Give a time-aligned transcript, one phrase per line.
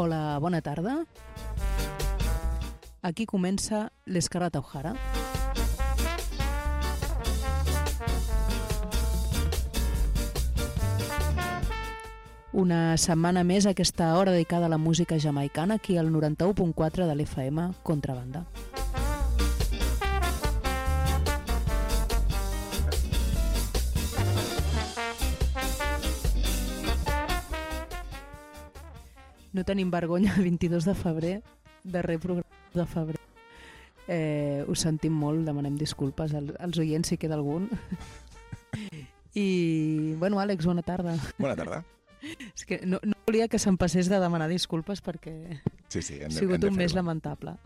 [0.00, 0.92] Hola, bona tarda.
[3.02, 4.92] Aquí comença l'Escarlata O'Hara.
[12.52, 17.72] Una setmana més aquesta hora dedicada a la música jamaicana aquí al 91.4 de l'FM
[17.82, 18.46] Contrabanda.
[29.58, 31.42] No tenim vergonya el 22 de febrer,
[31.82, 33.18] darrer programa de febrer.
[34.06, 37.66] Eh, ho sentim molt, demanem disculpes als, als oients si queda algun.
[39.34, 41.16] I, bueno, Àlex, bona tarda.
[41.42, 41.82] Bona tarda.
[42.54, 45.34] És que no, no volia que se'm passés de demanar disculpes perquè
[45.90, 47.58] Sí, sí, hem ha sigut hem de un mes lamentable.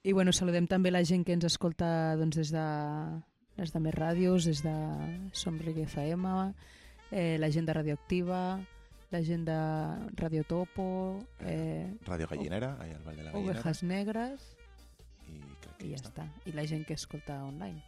[0.00, 2.68] I bueno, saludem també la gent que ens escolta doncs, des de
[3.58, 4.74] des de més ràdios, des de
[5.34, 6.30] Som Reggae FM,
[7.10, 8.40] eh, la gent de Radioactiva,
[9.10, 9.58] la gent de
[10.16, 13.58] Radio Topo, eh, Radio Gallinera, allà al Vall de la Gallinera.
[13.58, 14.48] Ovejas Negres,
[15.28, 16.28] I crec que i ja està.
[16.46, 17.82] I la gent que escolta online.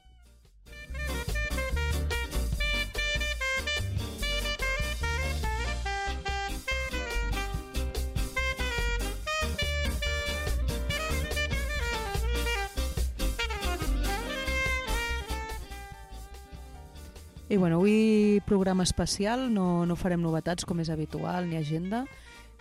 [17.50, 22.04] I bueno, avui programa especial, no, no farem novetats com és habitual ni agenda,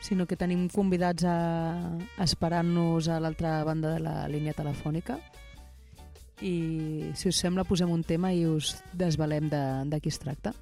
[0.01, 1.35] sinó que tenim convidats a,
[2.25, 5.19] esperar-nos a l'altra banda de la línia telefònica
[6.41, 9.61] i si us sembla posem un tema i us desvalem de,
[9.93, 10.55] de qui es tracta.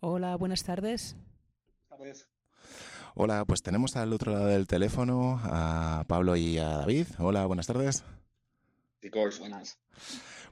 [0.00, 1.16] Hola, buenas tardes.
[3.14, 7.06] Hola, pues tenemos al otro lado del teléfono a Pablo y a David.
[7.18, 8.04] Hola, buenas tardes.
[9.02, 9.78] Chicos, buenas.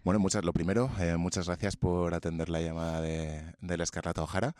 [0.05, 4.23] Bueno, muchas, lo primero, eh, muchas gracias por atender la llamada de, de la Escarlata
[4.23, 4.55] Ojara.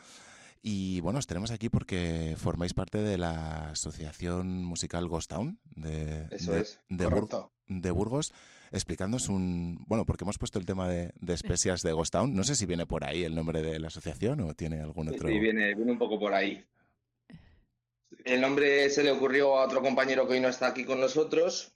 [0.63, 6.27] Y bueno, os tenemos aquí porque formáis parte de la asociación musical Ghost Town de,
[6.31, 7.53] Eso de, es, de, Bur- correcto.
[7.69, 8.33] de Burgos.
[8.73, 9.85] Explicándonos un.
[9.87, 12.35] Bueno, porque hemos puesto el tema de, de especias de Ghost Town.
[12.35, 15.29] No sé si viene por ahí el nombre de la asociación o tiene algún otro.
[15.29, 16.65] sí, viene, viene un poco por ahí.
[18.25, 21.73] El nombre se le ocurrió a otro compañero que hoy no está aquí con nosotros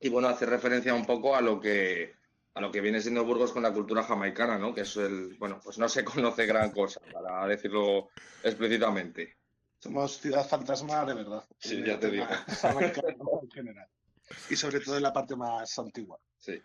[0.00, 2.12] y bueno, hace referencia un poco a lo que
[2.54, 4.72] a lo que viene siendo Burgos con la cultura jamaicana, ¿no?
[4.72, 8.10] Que es el, bueno, pues no se conoce gran cosa, para decirlo
[8.42, 9.36] explícitamente.
[9.80, 11.44] Somos ciudad fantasma de verdad.
[11.58, 12.24] Sí, ya el te
[12.54, 13.88] jamaicano en general.
[14.50, 16.18] Y sobre todo en la parte más antigua.
[16.38, 16.60] Sí.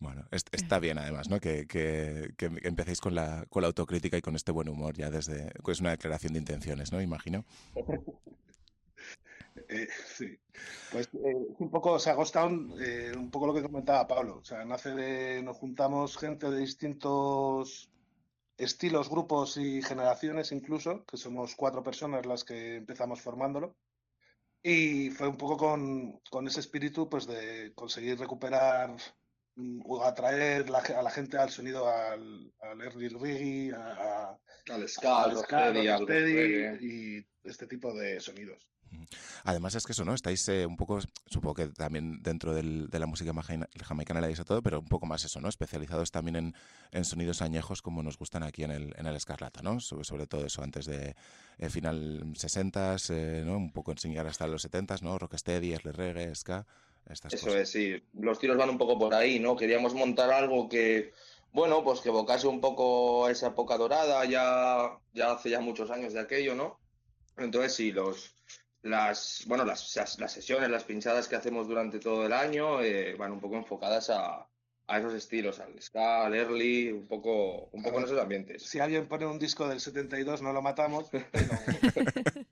[0.00, 1.40] Bueno, es- está bien además, ¿no?
[1.40, 5.10] Que, que, que empecéis con la, con la autocrítica y con este buen humor ya
[5.10, 5.52] desde...
[5.66, 7.00] Es una declaración de intenciones, ¿no?
[7.02, 7.44] Imagino.
[9.68, 10.38] Eh, sí.
[10.92, 14.38] Pues eh, un poco, o sea, Ghost Town, eh, un poco lo que comentaba Pablo.
[14.38, 15.42] O sea, nace de.
[15.42, 17.90] Nos juntamos gente de distintos
[18.56, 23.74] estilos, grupos y generaciones incluso, que somos cuatro personas las que empezamos formándolo.
[24.62, 28.90] Y fue un poco con, con ese espíritu, pues, de conseguir recuperar
[29.56, 34.38] mm, o atraer la a la gente al sonido, al, al early reggae, a, a-
[34.70, 36.78] Al ska, al al ska, al reggae.
[36.80, 38.68] y este tipo de sonidos.
[39.44, 40.14] Además es que eso, ¿no?
[40.14, 43.32] Estáis eh, un poco, supongo que también dentro del- de la música
[43.82, 45.48] jamaicana le a todo, pero un poco más eso, ¿no?
[45.48, 46.54] Especializados también en,
[46.92, 49.80] en sonidos añejos como nos gustan aquí en el, en el Escarlata, ¿no?
[49.80, 51.14] Sobre, sobre todo eso, antes de
[51.58, 53.56] eh, final 60s, eh, ¿no?
[53.56, 55.18] Un poco enseñar hasta los 70s, ¿no?
[55.18, 56.66] Rocksteady, early reggae, ska,
[57.08, 57.62] estas Eso cosas.
[57.62, 58.02] es, sí.
[58.14, 59.56] Los tiros van un poco por ahí, ¿no?
[59.56, 61.12] Queríamos montar algo que,
[61.52, 66.12] bueno, pues que evocase un poco esa época dorada, ya, ya hace ya muchos años
[66.12, 66.78] de aquello, ¿no?
[67.36, 68.34] Entonces, sí, los,
[68.88, 73.32] las, bueno, las, las, sesiones, las pinchadas que hacemos durante todo el año eh, van
[73.32, 74.48] un poco enfocadas a,
[74.86, 78.62] a esos estilos, al ska, al early, un poco, un poco en esos ambientes.
[78.64, 81.28] Si alguien pone un disco del 72 no lo matamos, pero,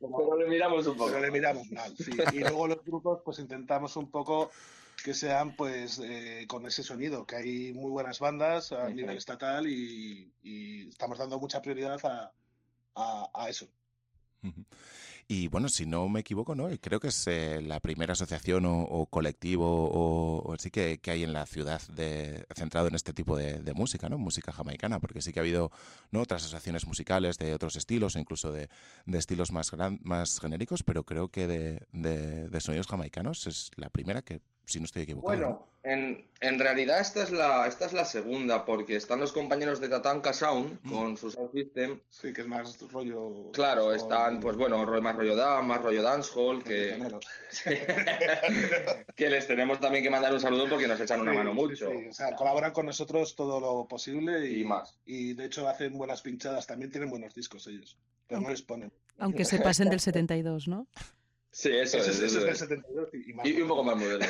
[0.01, 1.11] Pero le miramos un poco.
[1.11, 1.97] pero le miramos mal.
[1.97, 2.13] sí.
[2.33, 4.51] Y luego los grupos pues intentamos un poco
[5.05, 9.67] que sean pues eh, con ese sonido, que hay muy buenas bandas a nivel estatal
[9.67, 12.33] y, y estamos dando mucha prioridad a,
[12.95, 13.67] a- a eso.
[14.43, 14.65] Ujú.
[15.29, 16.69] Y bueno, si no me equivoco, ¿no?
[16.81, 21.47] Creo que es eh, la primera asociación o, colectivo o, así que, hay en la
[21.47, 24.19] ciudad de, centrado en este tipo de, de música, ¿no?
[24.19, 25.73] Música jamaicana, porque sí que ha habido
[26.13, 26.21] ¿no?
[26.23, 28.69] otras asociaciones musicales de otros estilos o incluso de,
[29.05, 34.23] de estilos más, más genéricos, pero creo que de- de sonidos jamaicanos es la primera
[34.23, 35.35] que, si no estoy equivocado.
[35.41, 35.47] ¿no?
[35.47, 39.81] Bueno, en, en realidad esta es la, esta es la segunda, porque están los compañeros
[39.81, 42.01] de Tatanka Sound con su sound system.
[42.11, 43.53] Sí, que es más rollo...
[43.53, 46.99] Claro, están, pues bueno, más rollo dance, más rollo dancehall, que,
[49.15, 51.57] que les tenemos también que mandar un saludo porque nos echan una Sí, mano sí,
[51.57, 51.91] mucho.
[51.91, 52.07] sí.
[52.09, 54.99] O sea, colaboran con nosotros todo lo posible y, Y más.
[55.07, 57.97] y de hecho hacen buenas pinchadas, también tienen buenos discos ellos,
[58.27, 58.93] pero no les ponen.
[59.19, 60.87] Aunque se pasen del 72, ¿no?
[61.57, 62.59] Sí, eso Ese es, es, eso es del es.
[62.59, 63.47] 72 y, más.
[63.47, 64.27] Y, y un poco más moderno.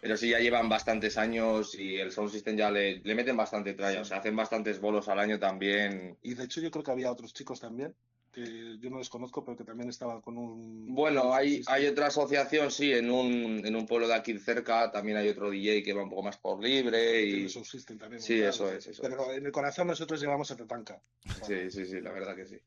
[0.00, 3.74] Pero sí, ya llevan bastantes años y el sound system ya le, le meten bastante
[3.74, 4.00] tralla.
[4.00, 6.18] O sea, hacen bastantes bolos al año también.
[6.20, 7.94] Y de hecho yo creo que había otros chicos también,
[8.32, 10.92] que yo no les conozco, pero que también estaban con un...
[10.92, 11.64] Bueno, hay, Sí, sí.
[11.68, 15.48] hay otra asociación, sí, en un, en un pueblo de aquí cerca también hay otro
[15.48, 17.48] DJ que va un poco más por libre y...
[17.48, 18.50] System también, Sí, claro.
[18.50, 21.00] eso es, eso Pero en el corazón nosotros llevamos a Tatanka.
[21.46, 22.58] Sí, sí, sí, la verdad que sí.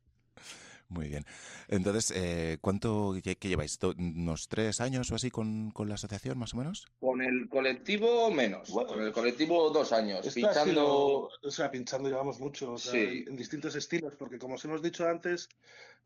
[0.89, 1.25] Muy bien.
[1.67, 3.77] Entonces, eh, ¿cuánto que lleváis?
[3.97, 6.85] ¿Unos tres años o así con, con la asociación, más o menos?
[6.99, 10.63] Con el colectivo menos, Bueno, con el colectivo dos años, pinchando...
[10.63, 12.99] sido- o sea, pinchando llevamos mucho, o sea, Sí.
[12.99, 15.49] en, en distintos estilos, porque como os hemos dicho antes,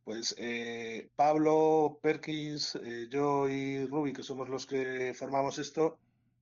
[0.04, 6.00] pues eh, Pablo, Perkins, eh, yo y Ruby, que somos los que formamos esto,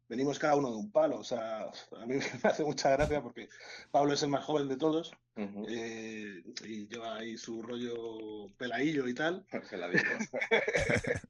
[0.09, 1.19] venimos cada uno de un palo.
[1.19, 3.47] O sea, a mí me hace mucha gracia porque
[3.91, 9.13] Pablo es el más joven de todos eh, y lleva ahí su rollo peladillo y
[9.13, 9.45] tal.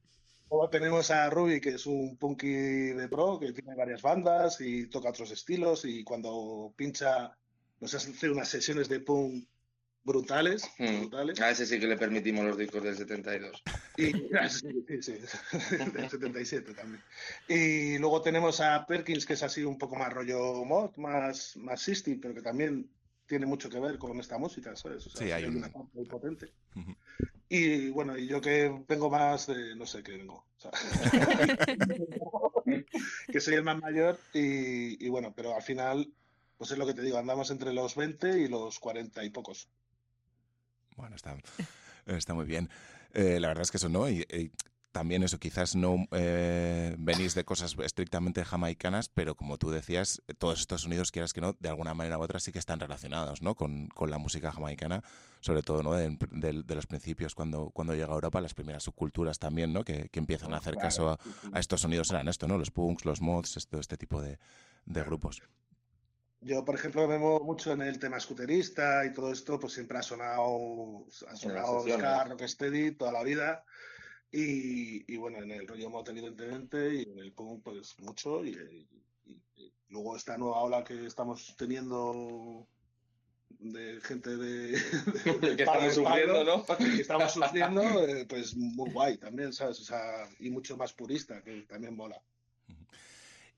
[0.50, 4.88] Luego tenemos a Ruby, que es un punky de pro, que tiene varias bandas y
[4.88, 7.38] toca otros estilos y cuando pincha
[7.80, 9.48] nos hace unas sesiones de punk
[10.04, 11.02] brutales, Mm.
[11.02, 11.40] brutales.
[11.42, 13.62] A ese sí que le permitimos los discos del 72.
[13.98, 14.06] Y,
[14.50, 15.14] sí, sí, sí,
[15.94, 17.04] del 77 también.
[17.48, 21.82] Y luego tenemos a Perkins, que es así un poco más rollo mod, más, más
[21.82, 22.90] 60, pero que también
[23.28, 25.06] tiene mucho que ver con esta música, ¿sabes?
[25.06, 26.52] O sea, Sí, hay un- una parte muy potente.
[27.48, 30.72] Y bueno, y yo que vengo más de, no sé qué vengo, o sea,
[33.32, 36.12] que soy el más mayor y, y bueno, pero al final
[36.58, 39.70] pues es lo que te digo, andamos entre los 20 y los 40 y pocos.
[41.00, 41.36] Bueno, está,
[42.06, 42.70] está muy bien.
[43.14, 44.26] Eh, la verdad es que eso no, y,
[44.92, 50.60] también eso, quizás no eh, venís de cosas estrictamente jamaicanas, pero como tú decías, todos
[50.60, 53.56] estos sonidos, quieras que no, de alguna manera u otra sí que están relacionados ¿no?
[53.56, 55.04] con, con la música jamaicana,
[55.42, 55.94] sobre todo ¿no?
[55.94, 59.84] de, los principios cuando, cuando llega a Europa, las primeras subculturas también, ¿no?
[59.84, 61.12] que, que empiezan a hacer caso
[61.54, 62.58] a, estos sonidos eran esto, ¿no?
[62.58, 64.40] los punks, los mods, esto, este tipo de,
[64.86, 65.44] de grupos.
[66.42, 69.98] Yo, por ejemplo, me muevo mucho en el tema scooterista y todo esto, pues siempre
[69.98, 73.66] ha sonado, ha sonado ska, rocksteady toda la vida.
[74.32, 78.88] Y, bueno, en el rollo mod evidentemente y en el punk pues mucho y,
[79.90, 82.68] luego esta nueva ola que estamos teniendo
[83.50, 84.80] de gente de,
[85.58, 86.66] que estamos sufriendo, ¿no?
[86.78, 89.80] Que estamos sufriendo, eh, pues muy guay también, ¿sabes?
[89.82, 92.22] O sea, y mucho más purista, que también mola.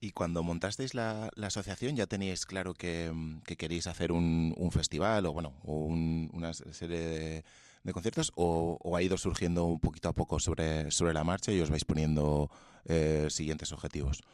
[0.04, 3.12] Y cuando montasteis la, asociación, ¿ya teníais claro que,
[3.46, 7.44] que queréis hacer un, un, festival o, bueno, una serie de,
[7.84, 11.60] de conciertos o, ha ido surgiendo un poquito a poco sobre, sobre la marcha y
[11.60, 12.50] os vais poniendo
[12.84, 14.24] eh, siguientes objetivos?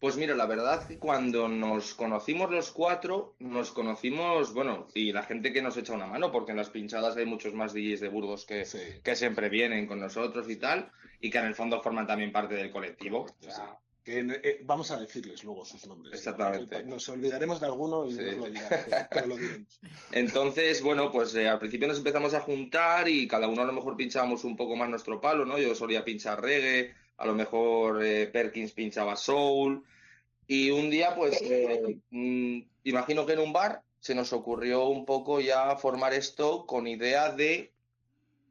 [0.00, 5.22] Pues mira, la verdad que cuando nos conocimos los cuatro, nos conocimos, bueno, y la
[5.22, 8.08] gente que nos echa una mano, porque en las pinchadas hay muchos más DJs de
[8.08, 8.66] Burgos que,
[9.04, 10.90] que siempre vienen con nosotros y tal,
[11.20, 13.26] y que en el fondo forman también parte del colectivo.
[14.04, 16.14] Que, eh, vamos a decirles luego sus nombres.
[16.14, 16.84] Exactamente.
[16.84, 18.50] Nos olvidaremos de alguno y lo diremos.
[20.12, 23.72] Entonces, bueno, pues eh, al principio nos empezamos a juntar y cada uno a lo
[23.72, 25.58] mejor pinchábamos un poco más nuestro palo, ¿no?
[25.58, 29.82] Yo solía pinchar reggae, a lo mejor eh, Perkins pinchaba soul.
[30.46, 31.42] Y un día, pues,
[32.10, 36.86] mm, imagino que en un bar se nos ocurrió un poco ya formar esto con
[36.86, 37.72] idea de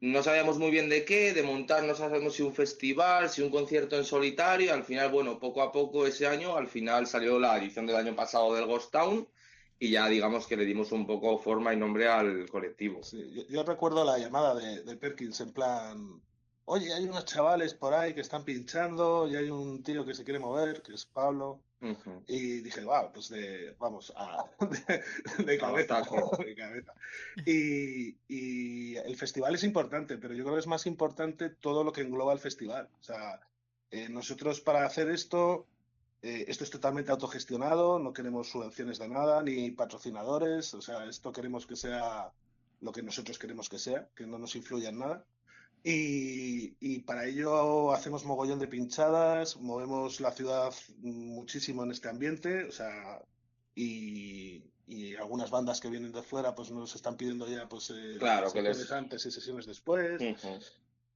[0.04, 3.48] no sabíamos muy bien de qué, de montar, no sabemos si un festival, si un
[3.48, 4.74] concierto en solitario.
[4.74, 8.14] Al final, bueno, poco a poco ese año, al final salió la edición del año
[8.14, 9.26] pasado del Ghost Town
[9.78, 13.00] y ya digamos que le dimos un poco forma y nombre al colectivo.
[13.48, 16.20] yo, recuerdo la llamada de, de, Perkins en plan,
[16.66, 20.22] oye, hay unos chavales por ahí que están pinchando y hay un tío que se
[20.22, 21.62] quiere mover, que es Pablo.
[22.26, 24.44] Y dije, wow, pues de, vamos, a,
[25.44, 26.02] de, cabeza,
[27.46, 31.92] Y, y, el festival es importante, pero yo creo que es más importante todo lo
[31.92, 32.88] que engloba el festival.
[33.00, 33.40] O sea,
[33.90, 35.66] eh, nosotros para hacer esto,
[36.22, 41.32] eh, esto es totalmente autogestionado, no queremos subvenciones de nada, ni patrocinadores, o sea, esto
[41.32, 42.32] queremos que sea
[42.80, 45.24] lo que nosotros queremos que sea, que no nos influya en nada.
[45.86, 52.72] Y, para ello hacemos mogollón de pinchadas, movemos la ciudad muchísimo en este ambiente, o
[52.72, 53.22] sea,
[53.74, 54.64] y,
[55.18, 58.92] algunas bandas que vienen de fuera pues nos están pidiendo ya pues eh, claro, sesiones
[58.92, 60.20] antes y sesiones después.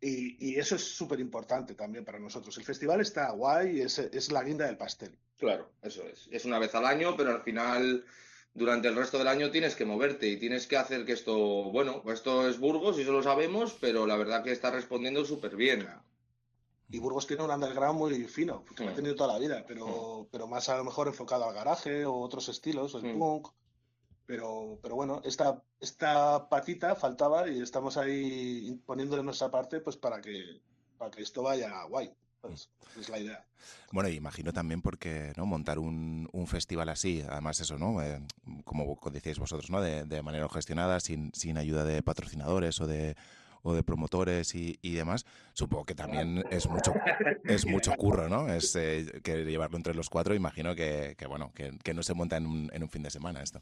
[0.02, 2.56] y, eso es súper importante también para nosotros.
[2.58, 5.16] El festival está guay, es, es la guinda del pastel.
[5.38, 6.28] Claro, eso es.
[6.30, 8.04] Es una vez al año, pero al final
[8.58, 11.36] durante el resto del año tienes que moverte y tienes que hacer que esto,
[11.70, 15.56] bueno, esto es Burgos y eso lo sabemos, pero la verdad que está respondiendo súper
[15.56, 15.88] bien.
[16.90, 20.26] Y Burgos tiene un underground muy fino, que lo ha tenido toda la vida, pero,
[20.30, 23.48] pero más a lo mejor enfocado al garaje o otros estilos, el punk.
[24.26, 30.20] Pero, pero bueno, esta, esta patita faltaba y estamos ahí poniéndole nuestra parte pues para
[30.20, 30.60] que,
[30.98, 32.12] para que esto vaya guay.
[32.40, 33.44] Pues, es la idea.
[33.92, 38.02] Bueno, imagino también porque no montar un, un festival así, además eso, ¿no?
[38.02, 38.20] Eh,
[38.64, 39.80] como decíais vosotros, ¿no?
[39.80, 43.16] De, de, manera gestionada, sin, sin ayuda de patrocinadores o de
[43.62, 46.94] o de promotores y, y demás, supongo que también es mucho
[47.44, 48.48] es mucho curro, ¿no?
[48.52, 52.14] Es eh, que llevarlo entre los cuatro, imagino que, que bueno, que, que, no se
[52.14, 53.60] monta en un, en un fin de semana esto.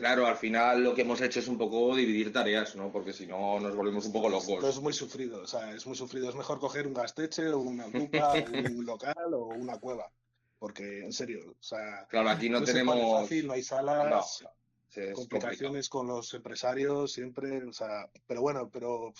[0.00, 2.90] Claro, al final lo que hemos hecho es un poco dividir tareas, ¿no?
[2.90, 4.64] Porque si no nos volvemos un poco locos.
[4.64, 6.30] es muy sufrido, o sea, es muy sufrido.
[6.30, 10.10] Es mejor coger un gasteche o una grupa, un local o una cueva.
[10.58, 12.06] Porque, en serio, o sea...
[12.08, 13.20] Claro, aquí no, tenemos...
[13.20, 14.42] Fácil, no hay salas,
[15.14, 18.08] complicaciones con los empresarios siempre, o sea...
[18.26, 19.12] Pero bueno, pero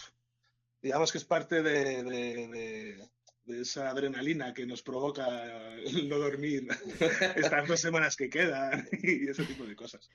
[0.81, 3.09] digamos que es parte de, de,
[3.45, 6.69] de esa adrenalina que nos provoca el no dormir
[7.37, 10.09] estas dos semanas que quedan y ese tipo de cosas.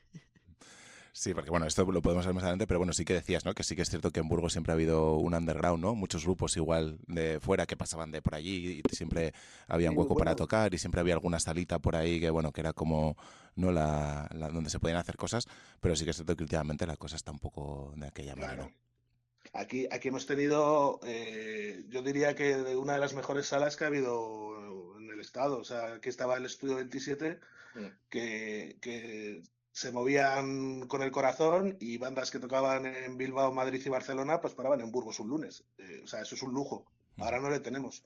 [1.17, 3.53] Sí, porque bueno, esto lo podemos ver más adelante, pero bueno, sí que decías, ¿no?
[3.53, 5.95] Que sí que es cierto que en Burgos siempre ha habido un underground, ¿no?
[5.95, 9.33] Muchos grupos igual de fuera que pasaban de por allí y siempre
[9.69, 12.59] había un hueco para tocar y siempre había alguna salita por ahí que, bueno, que
[12.59, 13.15] era como,
[13.55, 13.71] ¿no?
[13.71, 15.47] La, donde se podían hacer cosas,
[15.79, 18.69] pero sí que es cierto que últimamente la cosa está un poco de aquella manera,
[19.53, 23.87] Aquí, aquí hemos tenido, eh, yo diría que una de las mejores salas que ha
[23.87, 25.59] habido en el estado.
[25.59, 27.39] O sea, aquí estaba el Estudio 27,
[27.75, 27.85] mm.
[28.09, 29.43] que, que
[29.75, 34.53] se movían con el corazón y bandas que tocaban en Bilbao, Madrid y Barcelona, pues
[34.53, 35.65] paraban en Burgos un lunes.
[35.77, 36.85] Eh, o sea, eso es un lujo.
[37.17, 38.05] Ahora no le tenemos.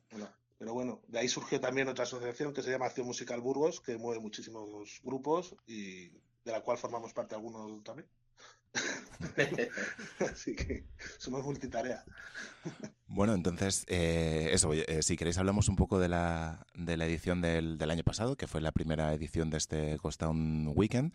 [0.58, 4.00] Pero bueno, de ahí surgió también otra asociación que se llama Acción Musical Burgos, que
[4.00, 8.10] mueve muchísimos grupos y de la cual formamos parte algunos también.
[10.32, 10.86] Así que
[11.20, 12.04] somos multitarea.
[13.06, 17.42] Bueno, entonces, eh, eso, eh, si queréis hablamos un poco de la, de la edición
[17.42, 21.14] del, del, año pasado, que fue la primera edición de este Town Weekend,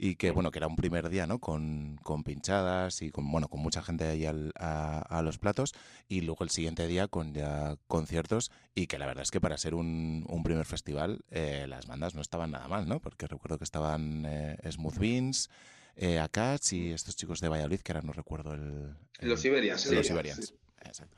[0.00, 1.40] y que, bueno, que era un primer día, ¿no?
[1.40, 5.74] Con, con pinchadas y con, bueno, con mucha gente ahí al, a, a, los platos,
[6.08, 9.58] y luego el siguiente día con ya conciertos, y que la verdad es que para
[9.58, 13.00] ser un, un primer festival, eh, las bandas no estaban nada mal, ¿no?
[13.00, 14.24] Porque recuerdo que estaban
[14.70, 15.50] Smooth Beans,
[15.96, 18.94] eh, Akats y estos chicos de Valladolid, que ahora no recuerdo el...
[19.18, 19.90] el los Iberians.
[19.90, 20.54] Los Iberians, sí.
[20.84, 21.16] exacto.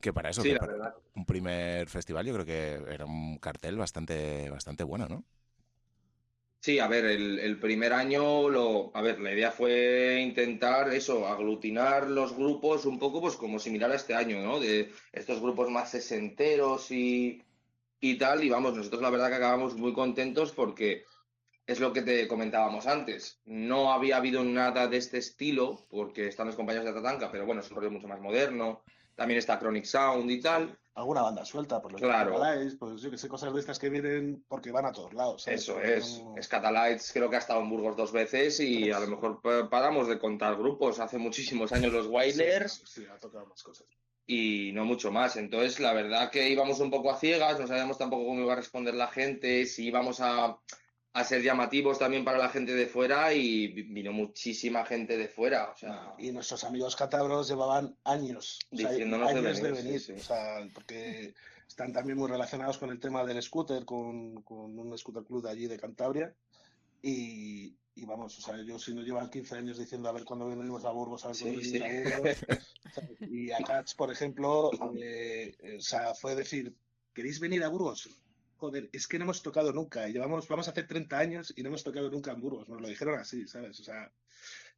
[0.00, 3.76] Que para eso, sí, que para un primer festival, yo creo que era un cartel
[3.76, 5.24] bastante, bastante bueno, ¿no?
[6.68, 12.10] Sí, a ver, el, primer año, lo, a ver, la idea fue intentar eso, aglutinar
[12.10, 14.60] los grupos un poco, pues como similar a este año, ¿no?
[14.60, 17.42] De estos grupos más sesenteros y,
[18.00, 21.06] y tal, y vamos, nosotros la verdad que acabamos muy contentos porque
[21.66, 23.40] es lo que te comentábamos antes.
[23.46, 27.62] No había habido nada de este estilo, porque están los compañeros de Tatanka, pero bueno,
[27.62, 28.82] es un rollo mucho más moderno.
[29.16, 30.78] También está Chronic Sound y tal.
[30.98, 32.40] Alguna banda suelta, por los claro.
[32.78, 35.42] Pues yo que sé, cosas de estas que vienen porque van a todos lados.
[35.44, 35.62] ¿sabes?
[35.62, 36.20] Eso es.
[36.24, 39.70] no- Scatalites creo que ha estado en Burgos dos veces y a lo mejor pa-
[39.70, 40.98] paramos de contar grupos.
[40.98, 43.86] Hace muchísimos años los Wailers Sí, ha tocado más cosas.
[44.26, 45.36] y no mucho más.
[45.36, 48.56] Entonces, la verdad que íbamos un poco a ciegas, no sabíamos tampoco cómo iba a
[48.56, 50.58] responder la gente, si íbamos a,
[51.18, 55.28] a ser llamativos también para la gente de fuera y vi- vino muchísima gente de
[55.28, 55.70] fuera.
[55.70, 59.84] O sea, Y nuestros amigos catabros llevaban años, o sea, Diciéndonos de años de venir,
[59.84, 60.20] venir, sí, sí.
[60.20, 61.34] o sea, porque
[61.66, 65.50] están también muy relacionados con el tema del scooter, con, con un scooter club de
[65.50, 66.34] allí de Cantabria.
[67.02, 70.48] Y, y vamos, o sea, ellos si nos llevan 15 años diciendo a ver cuándo
[70.48, 72.36] venimos a Burgos, a ver cuándo Sí, venimos a Burgos.
[73.30, 76.74] Y a Cats, por ejemplo, eh, o sea, fue decir,
[77.12, 78.08] ¿queréis venir a Burgos?
[78.58, 80.08] Joder, es que no hemos tocado nunca.
[80.08, 82.68] Llevamos, vamos a hacer 30 años y no hemos tocado nunca en Burgos.
[82.68, 83.78] Nos lo dijeron así, ¿sabes?
[83.80, 84.12] O sea.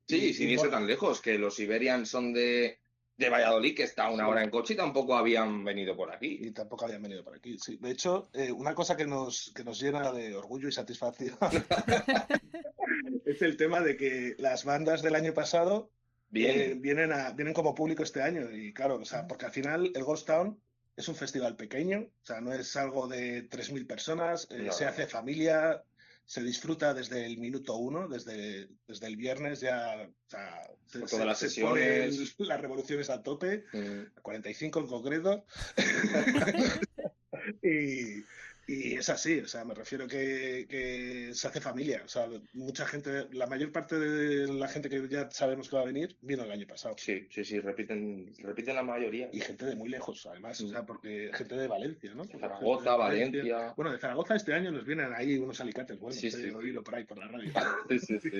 [0.06, 2.78] sí, y- sin irse bueno, tan lejos, que los Iberians son de,
[3.16, 6.38] de Valladolid, que está una hora en coche y tampoco habían venido por aquí.
[6.42, 7.58] y tampoco habían venido por aquí.
[7.58, 7.78] Sí.
[7.80, 11.36] De hecho, eh, una cosa que nos, que nos llena de orgullo y satisfacción
[13.24, 15.90] es el tema de que las bandas del año pasado
[16.28, 16.60] Bien.
[16.60, 18.50] eh, vienen, a, vienen como público este año.
[18.50, 20.60] Y claro, o sea, porque al final el Ghost Town
[21.00, 24.84] es un festival pequeño, o sea, no es algo de 3.000 personas, eh, No, se
[24.84, 24.90] no.
[24.90, 25.82] hace familia,
[26.24, 31.08] se disfruta desde el minuto uno, desde, desde el viernes ya, o sea, se, Con
[31.08, 32.34] se- todas las se ponen sesiones.
[32.38, 33.64] las revoluciones a tope.
[33.72, 34.20] Mm.
[34.22, 35.44] 45 en concreto.
[37.62, 38.22] y,
[38.66, 42.02] y es así, o sea, me refiero que, que se hace familia.
[42.04, 45.82] O sea, mucha gente, la mayor parte de la gente que ya sabemos que va
[45.82, 46.94] a venir, vino el año pasado.
[46.98, 49.28] Sí, sí, sí, repiten, repiten la mayoría.
[49.32, 50.70] Y gente de muy lejos, además, o Mm.
[50.70, 52.24] sea, porque gente de Valencia, ¿no?
[52.24, 53.72] Zaragoza, de Valencia.
[53.76, 56.82] Bueno, de Zaragoza este año nos vienen ahí unos alicates buenos, Sí, eh, sí, oído
[56.84, 57.50] por ahí por la radio.
[57.90, 58.30] Sí, sí, sí.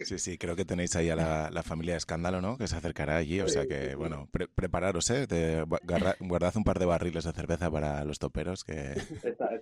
[0.00, 2.58] Sí, sí, creo que tenéis ahí a la, la familia de Escándalo, ¿no?
[2.58, 5.26] Que se acercará allí, o sea que, bueno, pre- prepararos, ¿eh?
[5.82, 8.94] Guarda- guardad un par de barriles de cerveza para los toperos, que...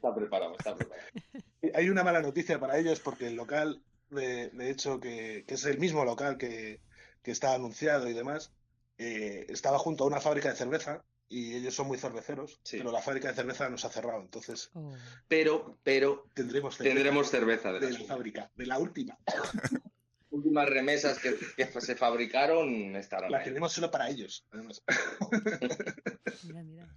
[0.09, 1.09] está preparado, está preparado.
[1.75, 5.65] Hay una mala noticia para ellos porque el local, de, de hecho, que, que es
[5.65, 6.81] el mismo local que,
[7.23, 8.53] que está anunciado y demás,
[8.99, 12.79] eh, estaba junto a una fábrica de cerveza y ellos son muy cerveceros, Sí.
[12.79, 14.95] pero la fábrica de cerveza nos ha cerrado, entonces Oh.
[15.27, 19.19] Pero, pero tendremos cerveza tendremos cerveza de de las la fábrica, de la última.
[20.31, 23.45] últimas remesas que, que se fabricaron estarán La ahí.
[23.45, 24.83] tenemos solo para ellos, además.
[26.45, 26.97] Mira, mira.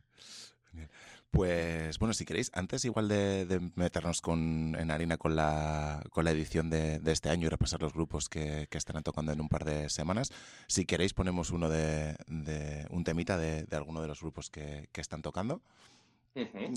[1.32, 6.26] Pues bueno, si queréis, antes igual de, de meternos con, en harina con la, con
[6.26, 9.40] la edición de, de este año y repasar los grupos que, que estarán tocando en
[9.40, 10.32] un par de semanas,
[10.68, 14.90] si queréis ponemos uno de, de un temita de, de alguno de los grupos que,
[14.92, 15.62] que están tocando.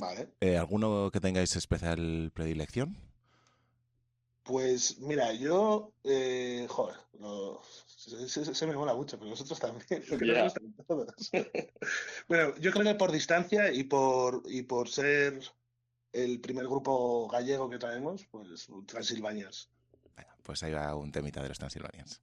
[0.00, 0.28] Vale.
[0.40, 2.96] Eh, ¿Alguno que tengáis especial predilección?
[4.44, 7.62] Pues mira, yo, eh, joder, lo-
[8.28, 10.38] se, se- me mola mucho, pero vosotros también, porque no Ya.
[10.38, 11.30] me gustan todos.
[12.28, 15.40] Bueno, yo creo que por distancia y por, y por ser
[16.12, 19.68] el primer grupo gallego que traemos, pues Transilvanias.
[20.16, 22.20] Venga, pues ahí va un temita de los Transilvanians.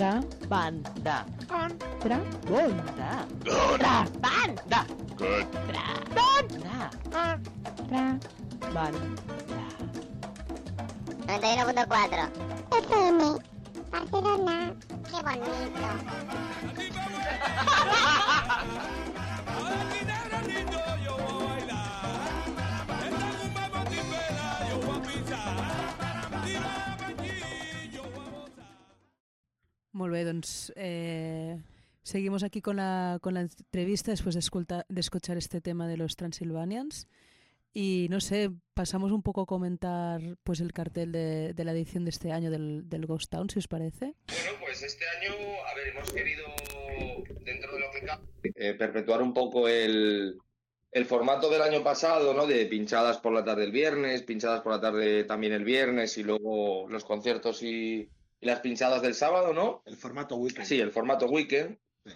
[0.00, 0.16] Tra,
[0.48, 1.26] Banda.
[2.00, 3.26] tra, Banda.
[3.44, 3.76] Con
[4.16, 4.86] Banda.
[5.14, 5.44] Con
[6.14, 6.88] Banda.
[7.86, 8.16] tra.
[8.72, 9.12] Banda.
[11.26, 12.32] 91.4
[12.70, 13.20] FM
[13.90, 14.56] Barcelona
[15.04, 15.52] qué bonito
[30.00, 31.58] Molt bé, doncs eh,
[32.02, 34.40] seguimos aquí con la, con la entrevista después de,
[34.96, 37.06] escuchar este tema de los Transylvanians.
[37.74, 42.06] Y no sé, pasamos un poco a comentar pues el cartel de, de la edición
[42.06, 44.14] de este año del, del Ghost Town, si os parece.
[44.26, 45.34] Bueno, pues este año,
[45.70, 46.46] a ver, hemos querido,
[47.44, 50.38] dentro de lo que cabe, eh, perpetuar un poco el,
[50.92, 52.46] el formato del año pasado, ¿no?
[52.46, 56.22] De pinchadas por la tarde el viernes, pinchadas por la tarde también el viernes y
[56.22, 58.08] luego los conciertos y,
[58.40, 59.82] y las pinchadas del sábado, ¿no?
[59.86, 60.66] El formato weekend.
[60.66, 61.78] Sí, el formato weekend.
[62.04, 62.12] Sí.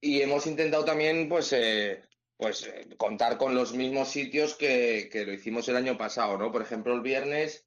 [0.00, 2.02] Y hemos intentado también, pues, eh,
[2.36, 6.52] pues eh, contar con los mismos sitios que, que lo hicimos el año pasado, ¿no?
[6.52, 7.66] Por ejemplo, el viernes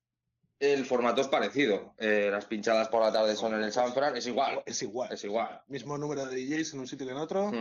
[0.72, 1.94] el formato es parecido.
[1.98, 4.64] Eh, las pinchadas por la tarde son en el San Fran, es igual.
[4.66, 5.12] Es igual.
[5.12, 5.62] Es igual.
[5.68, 7.52] Mismo número de DJs en un sitio que en otro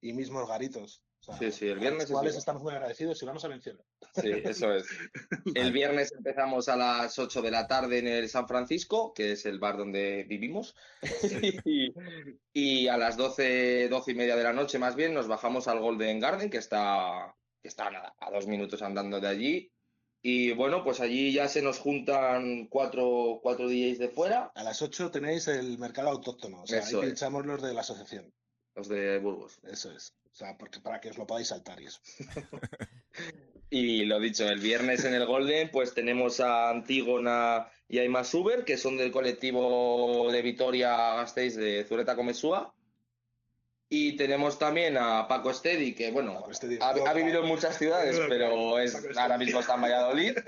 [0.00, 1.02] y mismos garitos.
[1.26, 3.84] O sea, Sí, sí, el viernes los cuales estamos muy agradecidos y vamos a mencionar.
[4.14, 4.86] Sí, eso es.
[5.54, 9.46] El viernes empezamos a las 8 de la tarde en el San Francisco, que es
[9.46, 10.74] el bar donde vivimos.
[11.64, 11.92] Y,
[12.52, 15.80] y a las 12, 12 y media de la noche, más bien, nos bajamos al
[15.80, 19.72] Golden Garden, que está, que está nada, a dos minutos andando de allí.
[20.26, 24.80] Y bueno, pues allí ya se nos juntan cuatro, cuatro DJs de fuera, A las
[24.80, 26.62] 8 tenéis el mercado autóctono.
[26.62, 28.32] O sea, Eso ahí pinchamos los de la asociación.
[28.74, 29.58] Los de Burgos.
[29.64, 30.14] Eso es.
[30.32, 32.00] O sea, porque, para que os lo podáis saltar y eso.
[33.70, 38.22] Y lo dicho, el viernes en el Golden, pues tenemos a Antígona y a Ima
[38.22, 42.72] Suber, que son del colectivo de Vitoria Gasteiz de Zureta Comesúa.
[43.88, 46.78] Y tenemos también a Paco Estedi, que bueno, Paco Estedi.
[46.80, 50.38] ha, ha vivido en muchas ciudades, pero es, ahora mismo está en Valladolid.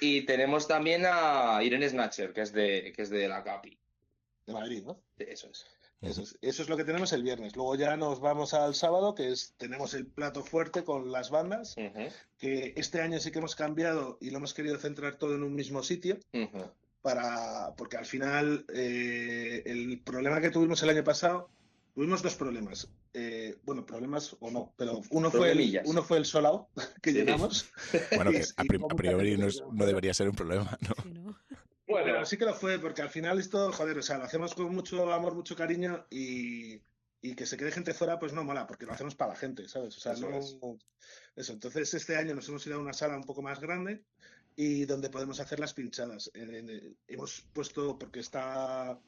[0.00, 3.76] Y tenemos también a Irene Snatcher, que es de, que es de la Capi.
[4.46, 5.02] De Madrid, ¿no?
[5.18, 5.66] Eso es.
[6.02, 7.56] Eso es, eso es lo que tenemos el viernes.
[7.56, 11.74] Luego ya nos vamos al sábado, que es tenemos el plato fuerte con las bandas,
[12.38, 15.54] que este año sí que hemos cambiado y lo hemos querido centrar todo en un
[15.54, 16.18] mismo sitio,
[17.02, 21.50] para, porque al final eh, el problema que tuvimos el año pasado,
[21.94, 22.88] tuvimos dos problemas.
[23.12, 26.68] Eh, bueno, problemas o no, pero uno fue el, uno fue el solao
[27.02, 27.16] que Sí.
[27.18, 27.70] llegamos.
[28.16, 30.94] Bueno, que Y- a, priori no, es- debería ser un problema, ¿no?
[31.02, 31.36] Sí, ¿no?
[31.90, 34.54] Bueno, Pero sí que lo fue, porque al final esto, joder, o sea, lo hacemos
[34.54, 36.80] con mucho amor, mucho cariño y,
[37.20, 39.68] y que se quede gente fuera, pues no mola, porque lo hacemos para la gente,
[39.68, 39.96] ¿sabes?
[39.96, 40.36] O sea, Eso no.
[40.38, 40.56] es.
[41.36, 44.04] Eso, entonces este año nos hemos ido a una sala un poco más grande
[44.56, 46.30] y donde podemos hacer las pinchadas.
[46.34, 48.98] En- en- hemos puesto, porque está,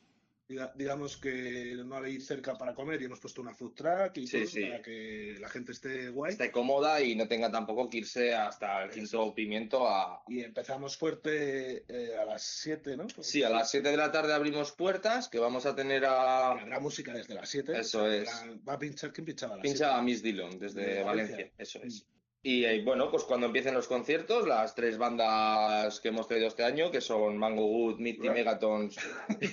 [0.53, 4.27] diga- digamos que no hay cerca para comer y hemos puesto una food truck y
[4.27, 4.65] Sí, todo sí.
[4.67, 6.33] para que la gente esté guay.
[6.33, 10.97] esté cómoda y no tenga tampoco que irse hasta el quinto pimiento a, Y empezamos
[10.97, 13.07] fuerte eh, a las 7, ¿no?
[13.21, 16.51] Sí, a las 7 de la tarde abrimos puertas, que vamos a tener a...
[16.53, 17.79] Habrá música desde las 7.
[17.79, 18.29] Eso es.
[18.69, 19.95] Va a pinchar, ¿quién pinchaba a las Pincha 7?
[19.99, 21.37] a Miss Dillon desde De Valencia.
[21.37, 21.53] Valencia.
[21.59, 22.07] eso es.
[22.45, 26.65] Y eh, bueno, pues cuando empiecen los conciertos, las tres bandas que hemos traído este
[26.65, 28.97] año, que son Mango Good, Mitty Megatons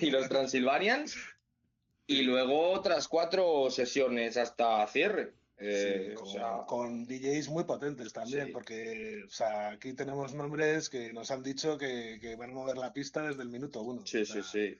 [0.01, 1.15] y los Transylvanians,
[2.07, 5.33] y luego otras cuatro sesiones hasta cierre.
[5.61, 8.51] Eh, Sí, o con, sea, con DJs muy potentes también, Sí.
[8.53, 12.77] porque o sea, aquí tenemos nombres que nos han dicho que, que van a mover
[12.77, 14.01] la pista desde el minuto uno.
[14.05, 14.79] sí, O sí, sea, sí.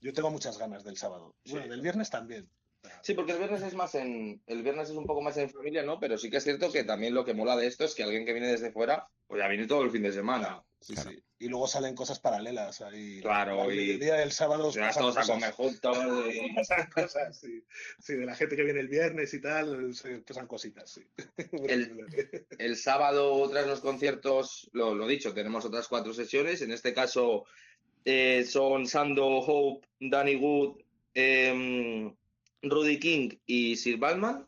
[0.00, 1.34] Yo tengo muchas ganas del sábado.
[1.44, 1.52] Sí.
[1.52, 2.48] Bueno, del viernes también.
[3.04, 5.82] Sí, porque el viernes es más en, el viernes es un poco más en familia,
[5.82, 6.00] ¿no?
[6.00, 8.24] Pero sí que es cierto que también lo que mola de esto es que alguien
[8.24, 10.62] que viene desde fuera, pues ya viene todo el fin de semana.
[10.80, 11.10] sí, Claro.
[11.10, 11.22] sí.
[11.38, 13.20] Y luego salen cosas paralelas ahí.
[13.20, 15.34] Claro, y- mediodía del sábado pasan todos a cosas.
[15.34, 15.96] comer juntos.
[16.34, 17.62] y- Pasan cosas, sí.
[17.98, 21.02] Sí, de la gente que viene el viernes y tal, se pasan cositas, sí.
[21.68, 22.06] El-
[22.58, 26.62] El sábado, tras los conciertos, lo, lo dicho, tenemos otras cuatro sesiones.
[26.62, 27.44] En este caso
[28.06, 30.80] eh, son Sando, Hope, Danny Wood,
[31.12, 32.14] em,
[32.70, 34.46] Rudy King y Sir Balman.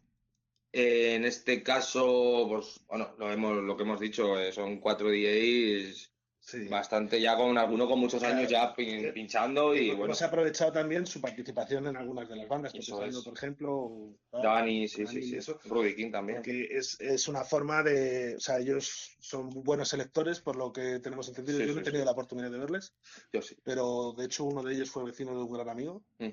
[0.73, 5.09] Eh, en este caso, pues bueno, lo, hemos, lo que hemos dicho, eh, son cuatro
[5.11, 6.13] DJs
[6.47, 6.69] Sí.
[6.69, 11.05] bastante ya con alguno con muchos años ya pin- pinchando y Hemos bueno, aprovechado también
[11.05, 15.37] su participación en algunas de las bandas, por ejemplo, Dani, sí, Dani sí, y sí,
[15.39, 15.59] eso.
[15.65, 16.37] Rudy King también.
[16.39, 21.01] Porque es, es una forma de, o sea, ellos son buenos selectores, por lo que
[21.01, 21.59] tenemos entendido.
[21.59, 22.95] Sí, Yo no he tenido la oportunidad de verles,
[23.33, 23.57] Yo sí.
[23.65, 26.29] pero de hecho uno de ellos fue vecino de un gran amigo, de,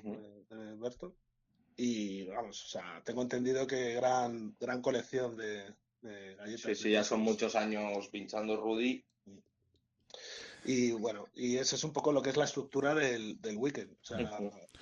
[0.48, 1.16] de Berto.
[1.76, 6.60] Y vamos, o sea, tengo entendido que gran, gran colección de, de galletas.
[6.62, 9.04] Sí, sí, ya son muchos años pinchando Rudy.
[10.66, 13.92] Y bueno, y eso es un poco lo que es la estructura del, del weekend.
[13.92, 14.38] O sea,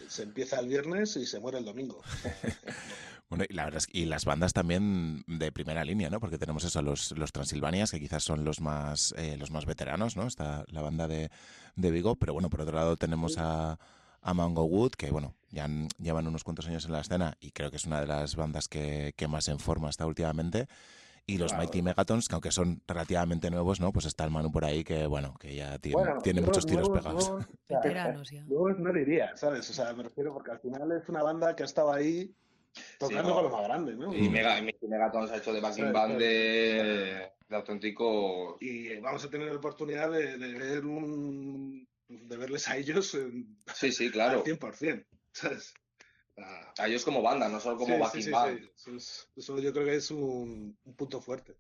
[0.09, 2.03] se empieza el viernes y se muere el domingo.
[3.29, 6.21] Bueno, y la verdad es que- y las bandas también de primera línea, ¿no?
[6.21, 10.19] Porque tenemos eso, los, los Transilvanias, que quizás son los más, eh, los más veteranos,
[10.19, 10.27] ¿no?
[10.27, 11.31] Está la banda de,
[11.75, 13.79] de Vigo, pero bueno, por otro lado tenemos a,
[14.23, 17.51] a Mango Wood, que bueno, ya han- llevan unos cuantos años en la escena y
[17.51, 20.67] creo que es una de las bandas que, que más en forma está últimamente.
[21.25, 21.63] Y los Claro.
[21.63, 23.93] Mighty Megatons, que aunque son relativamente nuevos, ¿no?
[23.93, 26.67] Pues está el Manu por ahí que, bueno, que ya tiene, Bueno, tiene nuevos, muchos
[26.67, 27.29] tiros nuevos, pegados.
[27.31, 28.45] nuevos, o sea, Veteranos ya.
[28.45, 29.71] nuevos no diría, ¿sabes?
[29.71, 32.35] O sea, me refiero porque al final es una banda que ha estado ahí
[32.99, 33.35] tocando no.
[33.37, 34.13] con lo más grande, ¿no?
[34.13, 36.25] Y Mega, y Megatons ha hecho de backing Sí, band sí.
[36.25, 38.57] de, de auténtico.
[38.61, 41.87] Y vamos a tener la oportunidad de, de ver un
[42.29, 44.43] de verles a ellos en, Sí, sí, al claro.
[44.45, 45.75] 100%, ¿sabes?
[46.39, 48.61] Ah, A ellos como banda, no solo como sí, backing sí, band.
[48.61, 48.71] sí.
[48.75, 51.57] Eso, es- eso yo creo que es un, un punto fuerte.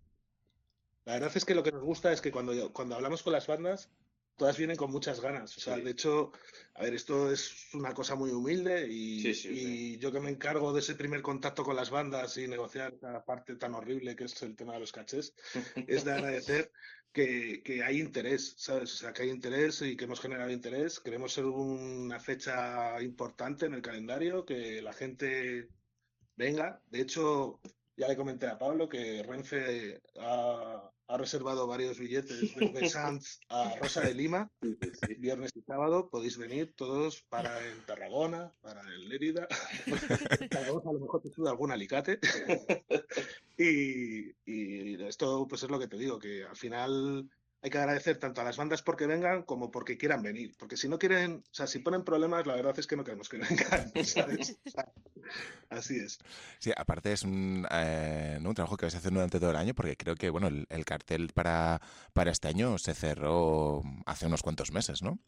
[1.05, 3.47] La verdad es que lo que nos gusta es que cuando, cuando hablamos con las
[3.49, 3.91] bandas,
[4.37, 5.57] todas vienen con muchas ganas.
[5.57, 6.31] O sea, de hecho,
[6.75, 10.79] a ver, esto es una cosa muy humilde y, y yo que me encargo de
[10.81, 14.55] ese primer contacto con las bandas y negociar esa parte tan horrible que es el
[14.57, 15.35] tema de los cachés,
[15.87, 16.71] es de agradecer
[17.13, 18.95] que, que hay interés, ¿sabes?
[18.95, 21.01] O sea, que hay interés y que hemos generado interés.
[21.01, 25.69] Queremos ser una fecha importante en el calendario, que la gente
[26.37, 26.83] venga.
[26.91, 27.61] De hecho,
[27.97, 33.77] ya le comenté a Pablo que Renfe ha, ha reservado varios billetes desde Sanz a
[33.77, 34.51] Rosa de Lima,
[35.19, 36.09] viernes y sábado.
[36.09, 39.47] Podéis venir todos para en Tarragona, para en Lérida.
[40.51, 42.19] Tarragona a lo mejor te sube algún alicate.
[43.59, 47.31] Y, y esto pues es lo que te digo, que al final
[47.63, 50.57] hay que agradecer tanto a las bandas porque vengan como porque quieran venir.
[50.59, 53.29] Porque si no quieren, o sea, si ponen problemas, la verdad es que no queremos
[53.29, 53.93] que vengan,
[55.71, 56.19] así es.
[56.59, 58.49] Sí, aparte es un, eh, ¿no?
[58.49, 60.67] un trabajo que vais a hacer durante todo el año, porque creo que bueno el,
[60.71, 61.81] el cartel para,
[62.13, 65.19] para este año se cerró hace unos cuantos meses, ¿no?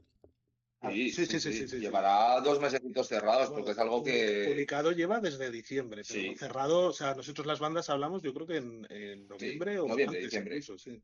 [0.91, 1.79] Sí, Sí, sí, sí, sí, sí, sí.
[1.79, 4.49] Llevará dos mesecitos cerrados porque es algo que.
[4.51, 6.37] Publicado lleva desde diciembre, pero Sí.
[6.37, 10.19] cerrado, o sea, nosotros las bandas hablamos yo creo que en, en noviembre o noviembre,
[10.19, 10.57] antes diciembre.
[10.59, 10.79] incluso.
[10.79, 11.01] Sí,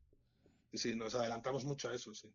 [0.79, 2.29] sí, nos adelantamos mucho a eso, sí.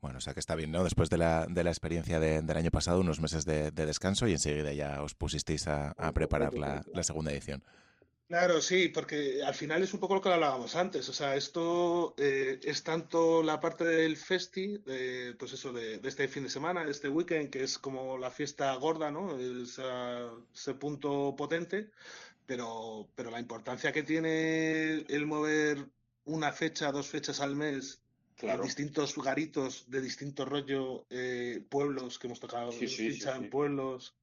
[0.00, 0.82] Bueno, o sea que está bien, ¿no?
[0.82, 4.26] Después de la, de la experiencia de- del año pasado, unos meses de, de descanso
[4.26, 7.62] y enseguida ya os pusisteis a, a preparar la, la segunda edición.
[8.28, 11.06] Claro, sí, porque al final es un poco lo que hablábamos antes.
[11.10, 16.08] O sea, esto eh, es tanto la parte del festi, de, pues eso, de, de
[16.08, 19.38] este fin de semana, de este weekend, que es como la fiesta gorda, ¿no?
[19.38, 21.90] Esa- ese punto potente,
[22.46, 25.88] pero, pero la importancia que tiene el mover
[26.24, 27.98] una fecha, dos fechas al mes,
[28.36, 28.64] Claro.
[28.64, 33.50] distintos garitos de distinto rollo, eh, pueblos que hemos tocado, Sí, sí, sí, pincha en
[33.50, 34.16] pueblos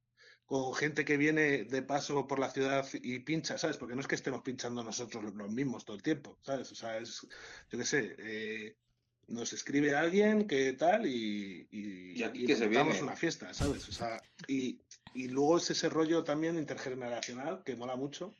[0.45, 3.77] con gente que viene de paso por la ciudad y pincha, ¿sabes?
[3.77, 6.71] Porque no es que estemos pinchando nosotros los mismos todo el tiempo, ¿sabes?
[6.71, 7.21] O sea, es,
[7.71, 8.75] yo qué sé, eh,
[9.27, 12.99] nos escribe alguien que tal y, y, Y aquí y que se viene.
[13.01, 13.87] una fiesta, ¿sabes?
[13.89, 14.81] O sea, y,
[15.13, 18.33] y luego es ese rollo también intergeneracional que mola mucho,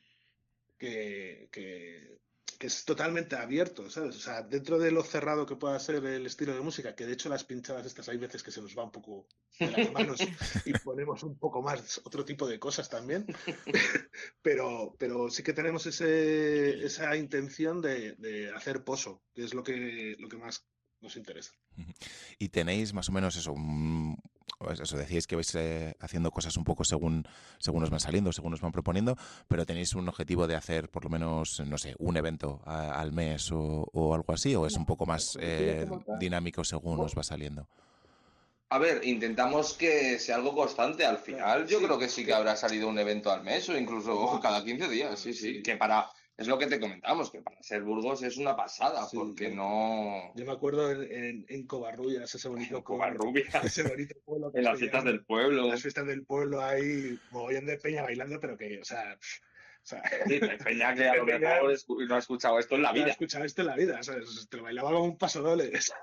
[0.78, 2.18] que, que,
[2.60, 4.16] que es totalmente abierto, ¿sabes?
[4.16, 7.14] O sea, dentro de lo cerrado que pueda ser el estilo de música, que de
[7.14, 9.26] hecho las pinchadas estas hay veces que se nos va un poco
[9.58, 10.20] de las manos
[10.66, 13.24] y ponemos un poco más otro tipo de cosas también,
[14.42, 19.62] pero, pero sí que tenemos ese, esa intención de, de hacer pozo, que es lo
[19.64, 20.66] que, lo que más
[21.00, 21.52] nos interesa.
[22.38, 24.18] Y tenéis más o menos eso, un-
[24.68, 27.24] eso decíais que vais eh, haciendo cosas un poco según,
[27.58, 29.16] según os van saliendo, según os van proponiendo,
[29.48, 33.12] pero tenéis un objetivo de hacer por lo menos, no sé, un evento a- al
[33.12, 35.86] mes o, o algo así, o es un poco más eh,
[36.18, 37.66] dinámico según os va saliendo.
[38.72, 41.04] A ver, intentamos que sea algo constante.
[41.04, 41.84] Al final, yo Sí.
[41.86, 45.18] creo que sí que habrá salido un evento al mes o incluso cada 15 días.
[45.18, 45.62] Sí, sí.
[45.62, 46.06] Que para.
[46.36, 49.56] Es lo que te comentamos, que para ser Burgos es una pasada, Sí, porque yo-
[49.56, 50.32] no.
[50.34, 54.64] Yo me acuerdo en, en, en Covarrubias, ese bonito pueblo, Covarrubias, ese bonito pueblo en
[54.64, 55.66] las fiestas del pueblo.
[55.68, 59.18] las fiestas del pueblo hay mogollón de peña bailando, pero que, o sea,
[59.82, 61.74] o sea, Sí, peña que a lo mejor
[62.08, 63.12] no ha escuchado esto en la no he vida.
[63.12, 64.48] escuchado esto en la vida, ¿sabes?
[64.48, 65.70] Te lo bailaba como un paso doble,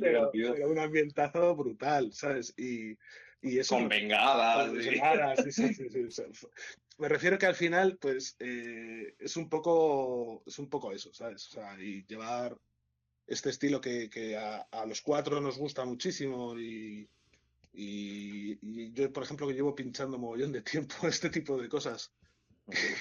[0.00, 2.54] Pero pero, pero un ambientazo brutal, ¿sabes?
[2.56, 2.96] Y,
[3.40, 4.70] Y eso, Con bengadas.
[4.70, 5.74] Con sí.
[5.74, 6.26] sí, o sea,
[6.98, 11.46] Me refiero que al final, pues, eh, es un poco, es un poco eso, ¿sabes?
[11.46, 12.58] O sea, y llevar
[13.26, 17.08] este estilo que, que a, a los cuatro nos gusta muchísimo y,
[17.72, 22.12] y, y yo, por ejemplo, que llevo pinchando mogollón de tiempo este tipo de cosas.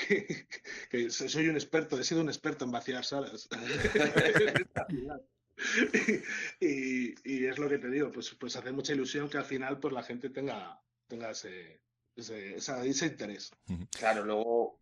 [0.08, 0.48] Que,
[0.90, 3.50] que soy un experto, he sido un experto en vaciar salas.
[6.60, 9.80] y, y es lo que te digo, pues, pues hace mucha ilusión que al final
[9.80, 11.82] pues la gente tenga, tenga ese,
[12.16, 13.52] ese, interés.
[13.98, 14.80] Claro, luego,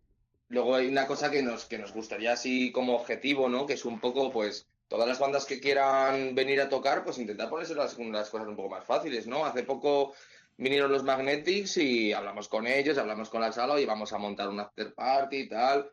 [0.48, 3.66] luego hay una cosa que nos, que nos gustaría así como objetivo, ¿no?
[3.66, 7.50] Que es un poco, pues, todas las bandas que quieran venir a tocar, pues intentar
[7.50, 9.44] ponerse las, las cosas un poco más fáciles, ¿no?
[9.44, 10.14] Hace poco
[10.56, 14.48] vinieron los Magnetics y hablamos con ellos, hablamos con la sala y vamos a montar
[14.48, 15.90] un after party y tal.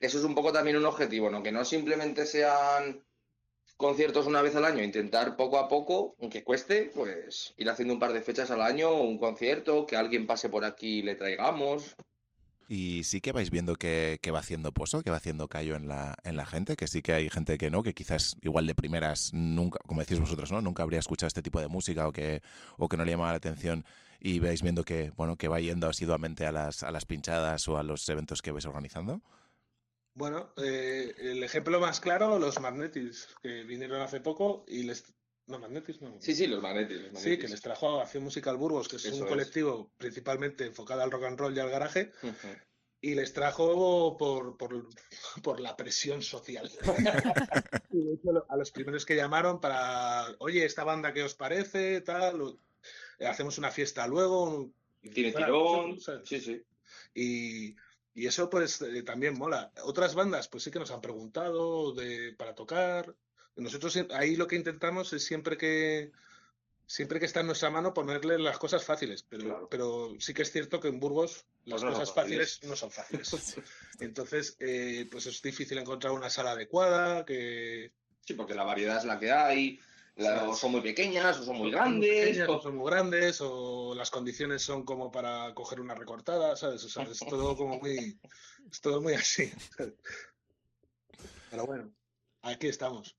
[0.00, 1.42] Eso es un poco también un objetivo, ¿no?
[1.42, 3.04] Que no simplemente sean
[3.78, 8.00] conciertos una vez al año, intentar poco a poco, aunque cueste, pues ir haciendo un
[8.00, 11.96] par de fechas al año, un concierto, que alguien pase por aquí y le traigamos.
[12.68, 16.16] Y sí que vais viendo que, va haciendo pozo, que va haciendo callo en la,
[16.24, 19.32] en la gente, que sí que hay gente que no, que quizás igual de primeras
[19.32, 20.60] nunca, como decís vosotros, ¿no?
[20.60, 22.42] Nunca habría escuchado este tipo de música o que,
[22.76, 23.86] o que no le llamaba la atención
[24.20, 27.78] y vais viendo que, bueno, que va yendo asiduamente a las, a las pinchadas o
[27.78, 29.22] a los eventos que vais organizando.
[30.18, 35.04] Bueno, eh, el ejemplo más claro, los Magnetics, que vinieron hace poco y les...
[35.46, 36.16] No, Magnetics no.
[36.20, 37.12] Sí, sí, los Magnetics.
[37.12, 39.28] los Sí, que les trajo a Acción Musical Burgos, que es Eso un es.
[39.28, 42.10] colectivo principalmente enfocado al rock and roll y al garaje,
[43.00, 44.88] y les trajo por, por,
[45.42, 46.68] por la presión social.
[47.90, 51.34] Y de hecho, lo- a los primeros que llamaron para, oye, esta banda, ¿qué os
[51.34, 52.00] parece?
[52.02, 52.58] Tal,
[53.20, 54.42] hacemos una fiesta luego.
[54.44, 54.74] un-
[55.14, 55.96] Tiene tirón.
[56.24, 56.62] Sí, sí.
[57.14, 57.76] Y,
[58.14, 59.72] y eso pues eh, también mola.
[59.82, 63.14] Otras bandas pues sí que nos han preguntado de, para tocar.
[63.56, 66.12] Nosotros ahí lo que intentamos es siempre que
[66.86, 69.68] siempre que está en nuestra mano ponerle las cosas fáciles, pero, Claro.
[69.70, 72.54] pero sí que es cierto que en Burgos las Pues no cosas fáciles.
[72.54, 73.56] fáciles no son fáciles.
[74.00, 77.92] Entonces, eh, pues es difícil encontrar una sala adecuada, que
[78.24, 79.80] Sí, porque la variedad es la que hay.
[80.18, 82.26] La- o son muy pequeñas o son muy son grandes.
[82.26, 86.84] pequeñas, o- son muy grandes, o las condiciones son como para coger una recortada, ¿sabes?
[86.84, 88.18] O sea, es todo como muy,
[88.70, 89.50] es todo muy así.
[89.76, 89.94] ¿sabes?
[91.50, 91.90] Pero bueno,
[92.42, 93.16] aquí estamos.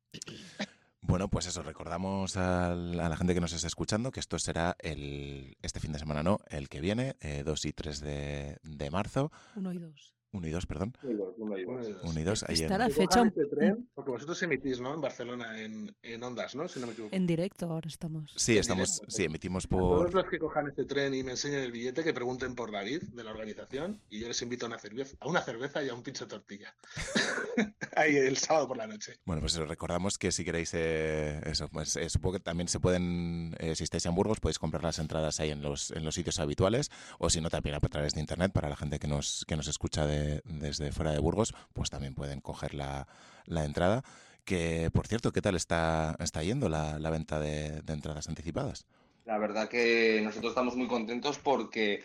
[1.02, 4.76] Bueno, pues eso, recordamos al- a la gente que nos está escuchando que esto será
[4.80, 8.92] el, este fin de semana, no, el que viene, eh, 2 y 3 de, de
[8.92, 10.14] marzo, Uno y dos.
[10.32, 13.46] 1 y 2, perdón, Bueno, 1 y 2, ahí Está en, la fecha un- este
[13.48, 14.94] tren, porque vosotros emitís, ¿no?
[14.94, 16.68] En Barcelona, en, en Ondas, ¿no?
[16.68, 17.16] Si no me equivoco.
[17.16, 18.32] en directo ahora estamos.
[18.36, 19.80] Sí, estamos, sí, emitimos por...
[19.82, 23.02] Todos los que cojan este tren y me enseñen el billete, que pregunten por David
[23.04, 25.96] de la organización y yo les invito a una cerveza, a una cerveza y a
[25.96, 26.76] un pincho de tortilla.
[27.96, 29.20] Ahí el sábado por la noche.
[29.26, 32.80] Bueno, pues os recordamos que si queréis eh, eso, pues eh, supongo que también se
[32.80, 36.14] pueden, eh, si estáis en Burgos, podéis comprar las entradas ahí en los, en los
[36.16, 39.44] sitios habituales, o si no, también a través de internet, para la gente que nos,
[39.48, 43.08] que nos escucha de- desde fuera de Burgos, pues también pueden coger la,
[43.46, 44.04] la entrada.
[44.46, 48.86] Que, por cierto, ¿qué tal está, está yendo la, la venta de, de entradas anticipadas?
[49.26, 52.04] La verdad que nosotros estamos muy contentos porque,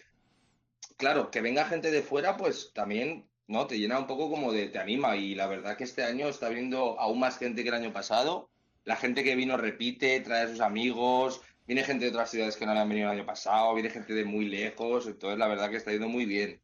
[0.99, 3.67] claro, que venga gente de fuera, pues también, ¿no?
[3.67, 5.17] Te llena un poco como de, te anima.
[5.17, 8.51] Y la verdad que este año está viendo aún más gente que el año pasado.
[8.85, 12.67] La gente que vino repite, trae a sus amigos, viene gente de otras ciudades que
[12.67, 15.07] no habían venido el año pasado, viene gente de muy lejos.
[15.07, 16.61] Entonces, la verdad que está yendo muy bien.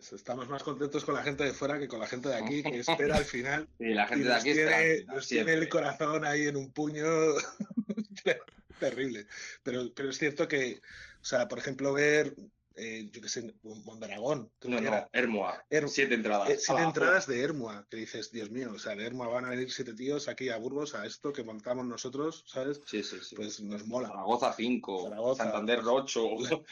[0.00, 2.80] Estamos más contentos con la gente de fuera que con la gente de aquí, que
[2.80, 6.24] espera al final Y la y gente de aquí tiene, está nos tiene el corazón
[6.24, 7.04] ahí en un puño
[8.80, 9.26] terrible.
[9.62, 10.80] Pero, pero es cierto que,
[11.20, 12.34] o sea, por ejemplo, ver,
[12.76, 15.64] eh, yo qué sé, Mondragón, creo No, que no, era, Hermoa.
[15.70, 16.48] Her- Siete entradas.
[16.50, 19.50] eh, siete entradas de Hermua, que dices, Dios mío, o sea, de Hermua van a
[19.50, 22.80] venir siete tíos aquí a Burgos a esto que montamos nosotros, ¿sabes?
[22.86, 23.34] Sí, sí, sí.
[23.36, 24.08] Pues nos mola.
[24.08, 25.42] Zaragoza 5, Zaragoza.
[25.44, 26.28] Santander 8.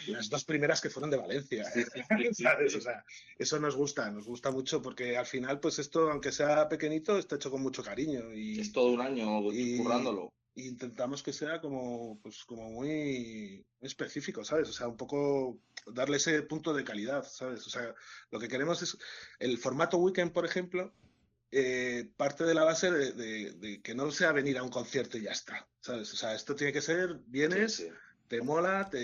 [0.08, 1.64] Las dos primeras que fueron de Valencia.
[1.72, 2.34] Sí, sí, sí,
[2.68, 2.76] sí.
[2.76, 3.04] O sea,
[3.38, 7.36] eso nos gusta, nos gusta mucho porque al final, pues esto, aunque sea pequeñito, está
[7.36, 10.32] hecho con mucho cariño y, Es todo un año Y- currándolo.
[10.54, 14.68] intentamos que sea como, pues, como muy específico, ¿sabes?
[14.68, 15.58] O sea, un poco
[15.92, 17.66] darle ese punto de calidad, ¿sabes?
[17.66, 17.94] O sea,
[18.30, 18.96] lo que queremos es
[19.38, 20.94] el formato weekend, por ejemplo,
[21.50, 25.18] eh, parte de la base de, de- de que no sea venir a un concierto
[25.18, 26.12] y ya está, ¿sabes?
[26.12, 27.90] O sea, esto tiene que ser, vienes, Sí, sí.
[28.28, 28.98] te mola, te,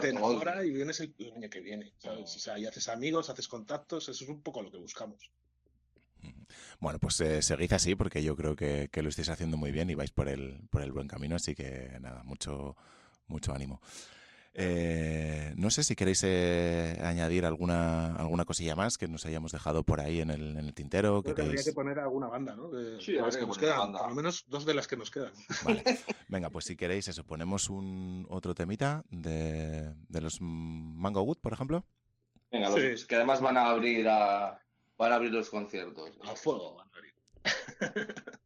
[0.00, 2.36] te enamora y vienes el, el año que viene, ¿sabes?
[2.36, 5.32] O sea, y haces amigos, haces contactos, eso es un poco lo que buscamos.
[6.80, 9.90] Bueno, pues eh, seguid así porque yo creo que, que lo estáis haciendo muy bien
[9.90, 12.76] y vais por el, por el buen camino, así que nada, mucho,
[13.28, 13.80] mucho ánimo.
[14.54, 19.82] Eh, no sé si queréis eh, añadir alguna, alguna cosilla más que nos hayamos dejado
[19.82, 21.22] por ahí en el, en el tintero.
[21.22, 22.68] Creo que que habría que poner alguna banda, ¿no?
[22.68, 23.78] De, Sí, las que que nos quedan.
[23.78, 23.98] banda.
[24.00, 25.32] Por lo menos dos de las que nos quedan.
[25.64, 25.82] Vale.
[26.28, 31.52] Venga, pues si queréis eso, ponemos un otro temita de, de los Mango Wood, por
[31.54, 31.86] ejemplo.
[32.50, 33.06] Venga, los- Sí.
[33.06, 34.60] que además van a abrir a,
[34.98, 36.10] van a abrir los conciertos.
[36.24, 37.14] A fuego, van a abrir.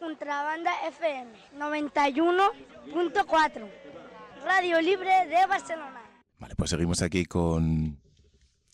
[0.00, 3.68] Contrabanda FM 91.4.
[4.44, 6.00] Radio Libre de Barcelona.
[6.38, 8.00] Vale, pues seguimos aquí con,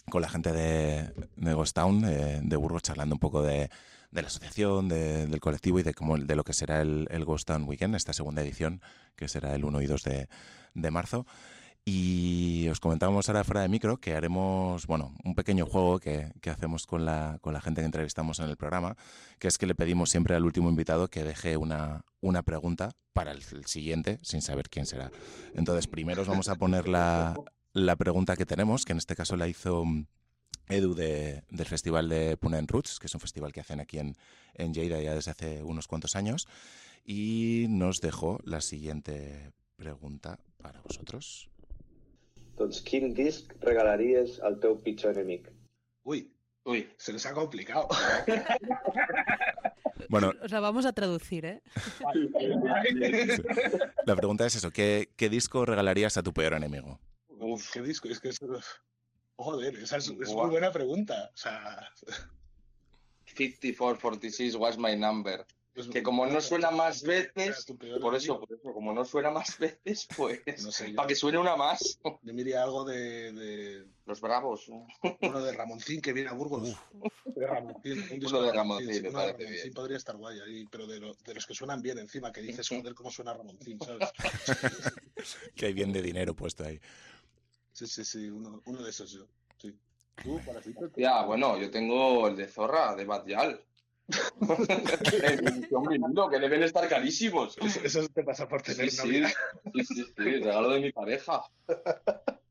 [0.08, 3.68] con la gente de, de Ghost Town, eh, de Burgos, charlando un poco de,
[4.12, 7.24] de la asociación, de- del colectivo y de, cómo, de lo que será el, el
[7.24, 8.80] Ghost Town Weekend, esta segunda edición,
[9.16, 10.28] que será el 1 y 2 de,
[10.74, 11.26] de marzo.
[11.88, 16.84] Y os comentábamos ahora fuera de micro que haremos, bueno, un pequeño juego que, hacemos
[16.84, 18.96] con la, con la gente que entrevistamos en el programa,
[19.38, 22.02] que es que le pedimos siempre al último invitado que deje una,
[22.44, 25.12] pregunta para el, siguiente, sin saber quién será.
[25.54, 27.36] Entonces, primero os vamos a poner la,
[27.96, 30.06] pregunta que tenemos, que en este caso la hizo mm,
[30.68, 34.16] Edu de- del Festival de Punen Roots, que es un festival que hacen aquí en,
[34.54, 36.48] en ya desde hace unos cuantos años,
[37.04, 41.48] y nos dejó la siguiente pregunta para vosotros.
[42.56, 45.50] Doncs quin disc regalaries al teu pitjor enemic?
[46.04, 46.24] Uy,
[46.66, 47.88] Uy, se les ha complicado.
[50.08, 51.62] Bueno, Os la vamos a traducir, ¿eh?
[54.04, 57.00] la pregunta es eso, ¿qué, qué disco regalarías a tu peor enemigo?
[57.28, 57.72] uf.
[57.72, 58.08] ¿Qué disco?
[58.08, 58.38] Es que es...
[59.36, 61.30] Joder, esa es, es muy buena pregunta.
[61.34, 61.90] O sea,
[63.34, 65.44] 5446 was my number.
[65.76, 67.64] Es- Que como no suena más veces,
[68.00, 68.40] por eso, enemigo.
[68.40, 71.56] por eso, como no suena más veces, pues No sé, yo, para que suene una
[71.56, 71.98] más.
[72.02, 74.68] yo me diría algo de, de Los bravos.
[74.68, 74.86] ¿no?
[75.22, 76.76] uno de Ramoncín que viene a Burgos.
[77.26, 79.74] De Ramoncín, un disco Uno de Ramoncín, sí, me uno de parece Ramoncín bien.
[79.74, 82.68] podría estar guay ahí, pero de, lo- de los que suenan bien encima, que dices,
[82.68, 84.10] joder, cómo suena Ramoncín, ¿sabes?
[85.54, 86.80] Que hay bien de dinero puesto ahí.
[87.72, 89.26] Sí, sí, sí, uno, uno de esos yo.
[89.58, 89.74] Sí.
[90.22, 90.90] ¿Tú, Parasito?
[90.96, 93.62] Ya, bueno, yo tengo el de Zorra, de Badial.
[96.30, 97.56] que deben estar carísimos.
[97.58, 99.28] Eso, eso te pasa por tener Sí, sí, novia.
[99.28, 101.42] sí, sí, sí, regalo de mi pareja.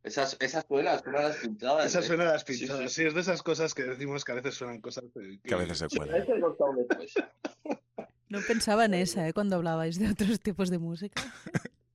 [0.03, 1.85] Esas, esas suenan, suenan las pintadas.
[1.87, 2.07] Esas ¿eh?
[2.07, 2.59] suenan las Sí, sí.
[2.61, 2.91] pintadas.
[2.91, 5.57] Sí, es de esas cosas que decimos que a veces suenan cosas que, Que a
[5.57, 6.25] veces se Sí, cuelan.
[8.29, 9.33] no pensaba en esa, ¿eh?
[9.33, 11.21] Cuando hablabais de otros tipos de música.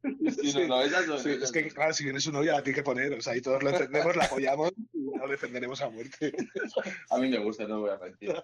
[0.02, 2.62] Sí, no, no, esas no- Sí, es esas que, claro, si viene su novia la
[2.62, 5.90] tiene que poner, o sea, y todos lo entendemos, la apoyamos y lo defenderemos a
[5.90, 6.32] muerte.
[7.10, 8.34] A mí me gusta, no voy a mentir.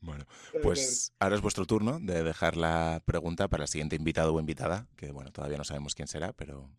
[0.00, 0.24] Bueno,
[0.62, 4.86] pues ahora es vuestro turno de dejar la pregunta para el siguiente invitado o invitada,
[4.96, 6.70] que bueno, todavía no sabemos quién será, pero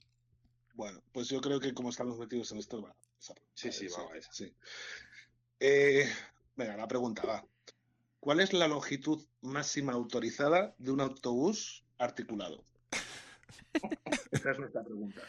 [0.74, 2.96] Bueno, pues yo creo que como estamos metidos en esto, va.
[3.20, 4.32] esa- Sí, sí, va, va, esa.
[4.32, 4.54] sí.
[5.60, 6.08] Eh,
[6.56, 7.46] venga, la pregunta va.
[8.20, 12.64] ¿Cuál es la longitud máxima autorizada de un autobús articulado?
[14.32, 15.22] Esa es nuestra pregunta.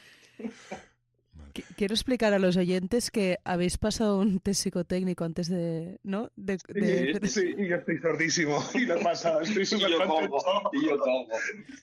[1.62, 6.30] Qu- Quiero explicar a los oyentes que habéis pasado un test psicotécnico antes de, ¿no?
[6.36, 9.90] De, de- Sí, sí, y yo estoy sordísimo y lo he pasado, estoy Y súper
[9.90, 10.38] yo contento.
[10.72, 11.28] y yo cojo.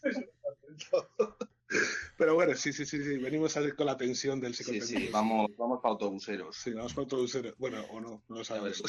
[2.18, 5.06] Pero bueno, sí, sí, sí, sí, venimos a ver con la tensión del Sí, psicotécnico.
[5.08, 6.56] sí, vamos, vamos para autobuseros.
[6.56, 7.54] Sí, vamos para autobuseros.
[7.58, 8.82] Bueno, o no, no lo sabemos.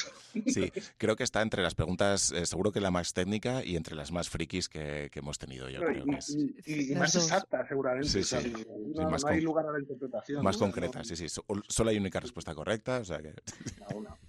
[0.46, 3.96] sí, creo que está entre las preguntas, eh, seguro que la más técnica y entre
[3.96, 7.12] las más frikis que, que hemos tenido, yo creo que es Y, y- y más
[7.14, 7.24] dos.
[7.24, 8.08] exacta, seguramente.
[8.08, 8.50] Sí, o sea, sí.
[8.50, 10.44] no, Sí, más no hay lugar a la interpretación.
[10.44, 10.66] más ¿no?
[10.66, 13.34] concreta, sí, sí, so- solo hay única respuesta correcta, o sea que.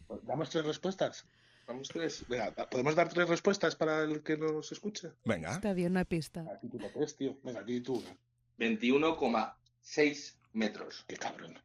[0.08, 1.26] Pues ¿Damos tres respuestas?
[1.68, 2.24] Vamos tres.
[2.30, 5.10] Venga, ¿podemos dar tres respuestas para el que nos escuche?
[5.26, 6.46] venga, Está bien, una pista.
[6.56, 7.38] Aquí tú tres, tío.
[7.44, 8.02] Venga, aquí tú.
[8.58, 11.58] 21,6 metros Qué cabrón.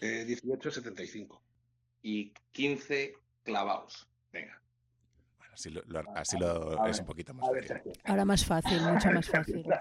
[0.00, 1.42] Eh, 1875.
[2.02, 4.08] y 15 clavados.
[4.32, 4.60] Venga.
[5.38, 7.92] bueno, así lo, lo- así lo- a es un poquito más ver, fácil.
[8.04, 9.64] Ahora más fácil, mucho más fácil.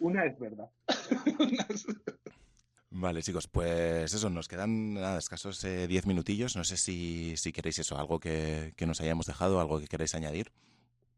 [0.00, 0.70] Una es verdad.
[2.90, 6.56] Vale, chicos, pues eso, nos quedan nada, escasos eh, 10 minutillos.
[6.56, 10.14] No sé si, si queréis eso, algo que, que nos hayamos dejado, algo que queráis
[10.14, 10.50] añadir.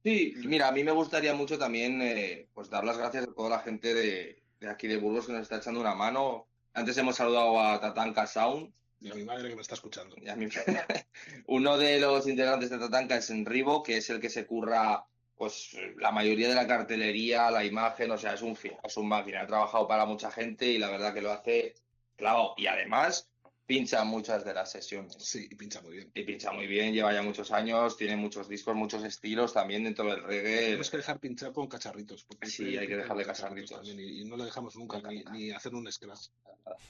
[0.05, 3.51] Sí, mira, a mí me gustaría mucho también eh, pues dar las gracias a toda
[3.51, 6.47] la gente de, de aquí de Burgos que nos está echando una mano.
[6.73, 10.17] Antes hemos saludado a Tatanka Sound, Y a mi madre que me está escuchando.
[10.21, 10.49] y a mí-
[11.47, 15.05] uno de los integrantes de Tatanka es Enribo, que es el que se curra
[15.37, 19.43] pues la mayoría de la cartelería, la imagen, o sea, es un es un máquina,
[19.43, 21.75] ha trabajado para mucha gente y la verdad que lo hace
[22.17, 22.55] clavado.
[22.57, 23.31] Y además
[23.69, 25.15] pincha muchas de las sesiones.
[25.19, 26.11] Sí, y pincha muy bien.
[26.15, 30.07] Y pincha muy bien, lleva ya muchos años, tiene muchos discos, muchos estilos también dentro
[30.07, 30.61] del reggae.
[30.65, 32.25] Tenemos que dejar pinchar con cacharritos.
[32.25, 33.77] porque Sí, hay que dejarle con cacharritos.
[33.77, 36.29] también, y, no lo dejamos nunca, ni, ni hacer un scratch.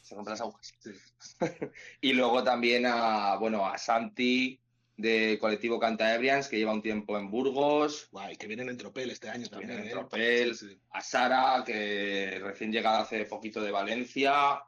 [0.03, 0.73] Se rompen las agujas.
[0.79, 0.93] Sí.
[2.01, 4.61] Y luego también a, bueno, a Santi
[4.97, 9.29] de Colectivo Cantabrians, que lleva un tiempo en Burgos, Guay, que vienen en tropel este
[9.29, 9.71] año también.
[9.71, 9.93] viene en ¿eh?
[9.93, 10.81] Tropel, Sí, sí.
[10.93, 14.61] a Sara, que recién llegada hace poquito de Valencia,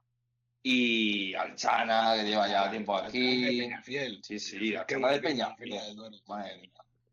[0.62, 3.58] y al Chana, que lleva ya tiempo Alcalde de aquí.
[3.60, 4.20] Peñafiel.
[4.22, 5.72] Sí, sí, Alcalde de Peñafiel.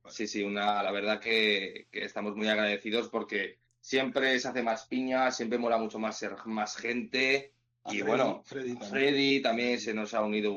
[0.09, 4.85] Sí, sí, una, la verdad que, que estamos muy agradecidos porque siempre se hace más
[4.85, 7.53] piña, siempre mola mucho más ser más gente.
[7.83, 8.89] A Y Freddy- bueno, Freddy también.
[8.91, 10.53] Freddy también se nos ha unido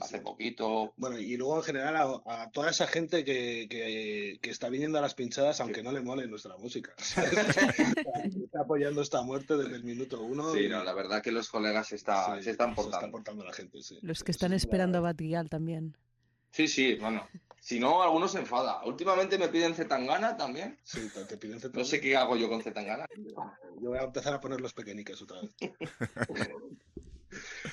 [0.00, 0.22] hace sí.
[0.24, 0.92] poquito.
[0.96, 4.98] Bueno, y luego en general a, a toda esa gente que, que, que está viniendo
[4.98, 6.94] a las pinchadas, aunque no le mole nuestra música.
[7.24, 10.52] está apoyando esta muerte desde el minuto uno.
[10.52, 12.82] Sí, y- no, la verdad que los colegas se, está- sí, se están Se está
[12.90, 13.10] portando.
[13.12, 13.98] portando la gente, sí.
[14.02, 15.96] Los que están es esperando a Batguial también.
[16.50, 17.26] Sí, sí, bueno.
[17.60, 18.84] Si no, algunos se enfada.
[18.84, 20.78] Últimamente me piden Zetangana también.
[20.82, 23.06] Sí, te, piden No sé qué hago yo con Zetangana.
[23.80, 25.52] Yo voy a empezar a poner los pequeñiques otra vez.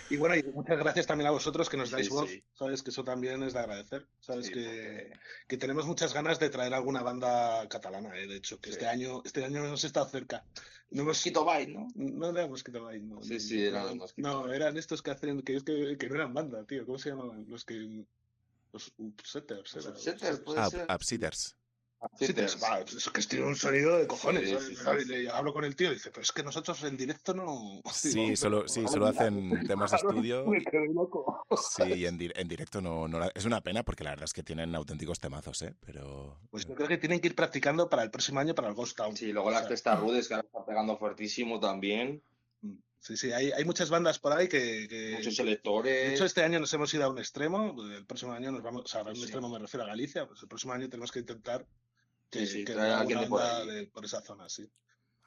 [0.09, 2.43] y bueno, y muchas gracias también a vosotros que nos dais Sí, voz, sí.
[2.53, 6.39] sabes que eso también es de agradecer, sabes Sí, que, porque- que tenemos muchas ganas
[6.39, 8.73] de traer alguna banda catalana, eh, de hecho, que Sí.
[8.75, 10.45] este año este año hemos estado cerca.
[10.91, 11.87] No hemos Bite, ¿no?
[11.95, 13.21] no era Mosquito Bite, no.
[13.21, 16.33] Sí, sí, eran no, No, eran estos que hacen que es que, que no eran
[16.33, 17.45] banda, tío, ¿cómo se llamaban?
[17.47, 18.05] Los que
[18.71, 20.87] los upsetters, Los upsetters, puede Up, ser.
[20.93, 21.55] Upsetters.
[22.01, 24.43] Upsetters, va, es que tiene un sonido de cojones.
[24.47, 24.67] Sí, ¿sabes?
[24.67, 24.83] sí, sí.
[24.83, 25.07] ¿sabes?
[25.07, 27.81] Le hablo con el tío y dice, pero es que nosotros en directo no.
[27.91, 30.45] Sí, solo, sí, solo hacen temas de estudio.
[30.45, 31.43] Me quedé loco.
[31.57, 34.25] Sí, y en, di- en directo no, no la- es una pena porque la verdad
[34.25, 35.75] es que tienen auténticos temazos, ¿eh?
[35.85, 38.75] Pero Pues yo creo que tienen que ir practicando para el próximo año para el
[38.75, 39.15] Ghost Town.
[39.17, 42.23] Sí, luego las testas rudes que ahora están pegando fuertísimo también.
[43.01, 46.13] Sí, sí, hay, hay muchas bandas por ahí que, que- Muchos De selectores.
[46.13, 47.75] hecho, este año nos hemos ido a un extremo.
[47.91, 49.21] El próximo año nos vamos, o sea, a un Sí.
[49.23, 50.27] extremo me refiero a Galicia.
[50.27, 51.65] Pues el próximo año tenemos que intentar
[52.29, 54.69] que, Sí, sí, que traer a alguien de por de- por esa zona, sí.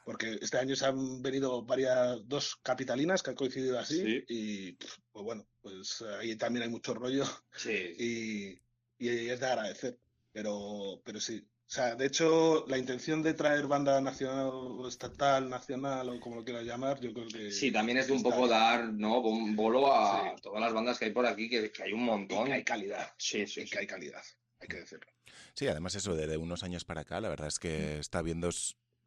[0.04, 4.02] Porque este año se han venido varias, dos capitalinas que han coincidido así.
[4.04, 4.24] Sí.
[4.28, 7.24] Y pues bueno, pues ahí también hay mucho rollo
[7.56, 7.94] Sí.
[7.98, 8.62] y,
[8.98, 9.98] y es de agradecer.
[10.32, 11.46] Pero, pero sí.
[11.72, 16.36] O sea, de hecho, la intención de traer banda nacional o estatal, nacional o como
[16.36, 17.50] lo quieras llamar, yo creo que.
[17.50, 19.20] Sí, también es de un poco dar, ¿no?
[19.20, 20.42] Un bolo a Sí.
[20.42, 22.44] todas las bandas que hay por aquí, que, que hay un Y montón.
[22.44, 23.14] que hay calidad.
[23.16, 24.20] Sí, sí, Y que hay calidad,
[24.60, 25.06] hay que decirlo.
[25.54, 28.50] Sí, además eso, desde unos años para acá, la verdad es que está viendo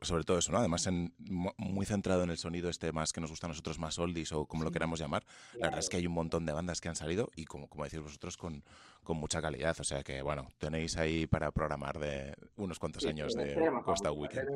[0.01, 0.59] sobre todo eso, ¿no?
[0.59, 3.79] Además, en, mu- muy centrado en el sonido este más que nos gusta a nosotros,
[3.79, 5.23] más oldies o como lo queramos llamar.
[5.53, 7.83] La verdad es que hay un montón de bandas que han salido y, como, como
[7.85, 8.63] decís vosotros, con,
[9.03, 9.75] con mucha calidad.
[9.79, 14.49] O sea que, bueno, tenéis ahí para programar de unos cuantos años de Costa Weekend.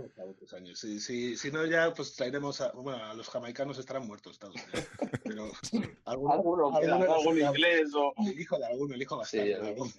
[0.55, 0.79] Años.
[0.79, 2.71] Si, si, si no, ya pues traeremos a.
[2.73, 4.55] Bueno, a los jamaicanos estarán muertos todos.
[4.55, 4.85] ya.
[5.23, 5.51] Pero
[6.05, 8.13] alguno, Alguno algún inglés o...
[8.27, 9.55] El hijo de alguno, el hijo bastante.
[9.55, 9.93] Sí, de alguno,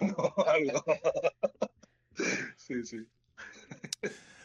[0.45, 0.83] algo.
[2.57, 2.97] Sí, sí.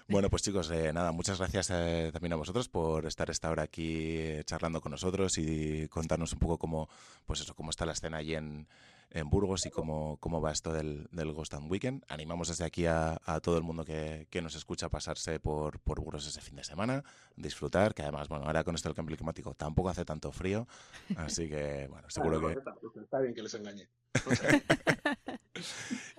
[0.09, 3.65] Bueno, pues chicos, eh, nada, muchas gracias eh, también a vosotros por estar esta hora
[3.65, 6.89] aquí eh, charlando con nosotros y contarnos un poco cómo,
[7.27, 8.69] pues eso, cómo está la escena allí en,
[9.11, 12.05] en Burgos y cómo, cómo va esto del, del Ghost and Weekend.
[12.09, 15.81] Animamos desde aquí a, a todo el mundo que, que nos escucha a pasarse por,
[15.81, 17.03] por Burgos ese fin de semana,
[17.35, 20.69] disfrutar, que además, bueno, ahora con esto del cambio climático tampoco hace tanto frío,
[21.17, 22.57] así que, bueno, seguro que...
[23.01, 23.89] Está bien que les engañe.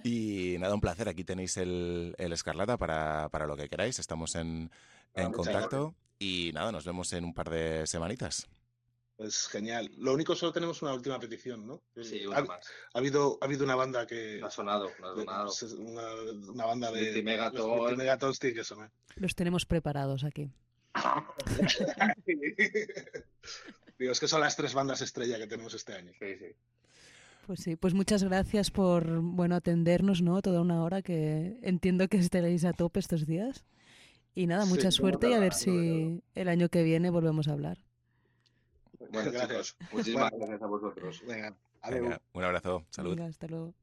[0.04, 1.10] Y nada, un placer.
[1.10, 4.00] Aquí tenéis el, el Escarlata para, para lo que queráis.
[4.00, 4.72] Estamos en,
[5.16, 5.96] Ah, en contacto.
[6.20, 8.48] Y nada, nos vemos en un par de semanitas.
[9.16, 9.92] Pues genial.
[9.98, 11.82] Lo único, solo tenemos una última petición, ¿no?
[12.04, 12.66] Sí, ha, una más.
[12.94, 14.38] ha habido, ha habido una banda que.
[14.40, 15.54] No ha sonado, no ha de- sonado.
[15.80, 16.14] una,
[16.52, 17.02] una banda de.
[17.04, 17.58] Multimegatons.
[17.68, 18.92] los Multimegatons tiene que sonar.
[19.16, 20.52] Los tenemos preparados aquí.
[24.00, 26.12] Digo, es que son las tres bandas estrella que tenemos este año.
[26.20, 26.56] Sí, sí.
[27.48, 30.42] Pues sí, pues muchas gracias por bueno atendernos, ¿no?
[30.42, 33.64] Toda una hora que entiendo que estaréis a tope estos días.
[34.36, 37.48] Y nada, Sí, mucha no suerte y a ver si el año que viene volvemos
[37.48, 37.78] a hablar.
[39.12, 39.78] Bueno, Gracias.
[39.94, 40.46] muchísimas Bueno.
[40.46, 41.24] gracias a vosotros.
[41.26, 41.56] Venga.
[41.90, 42.84] Vinga, un abrazo.
[42.90, 43.16] Salut.
[43.16, 43.74] Vinga, hasta luego.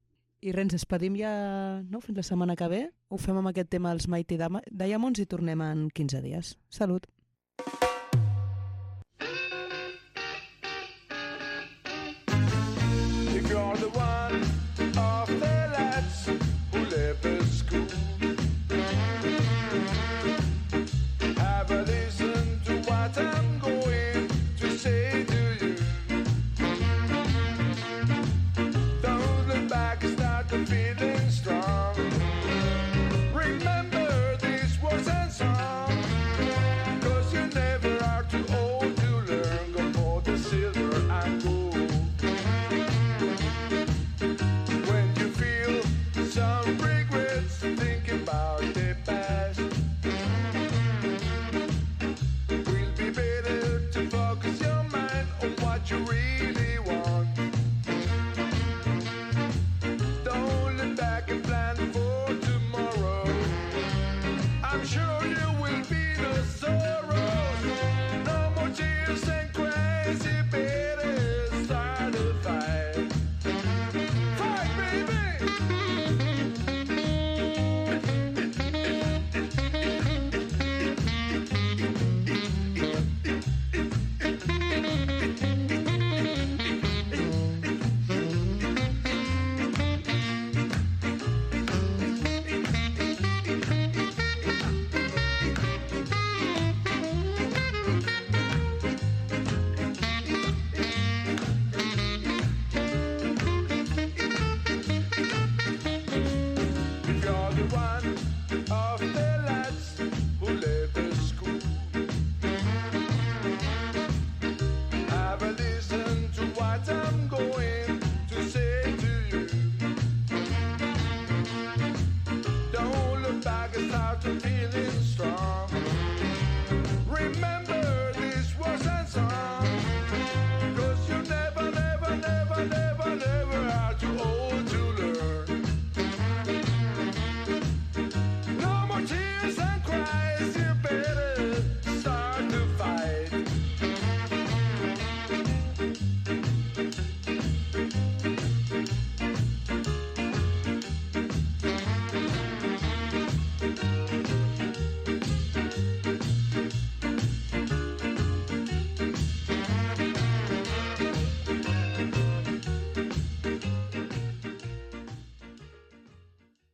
[0.43, 2.03] I res, ens despedim ja no?
[2.05, 2.83] fins la setmana que ve.
[3.09, 6.59] Ho fem amb aquest tema dels Mighty Diamonds i tornem en 15 dies.
[6.69, 7.09] Salut.
[13.85, 14.24] the one.
[65.05, 66.84] failure will be the soul.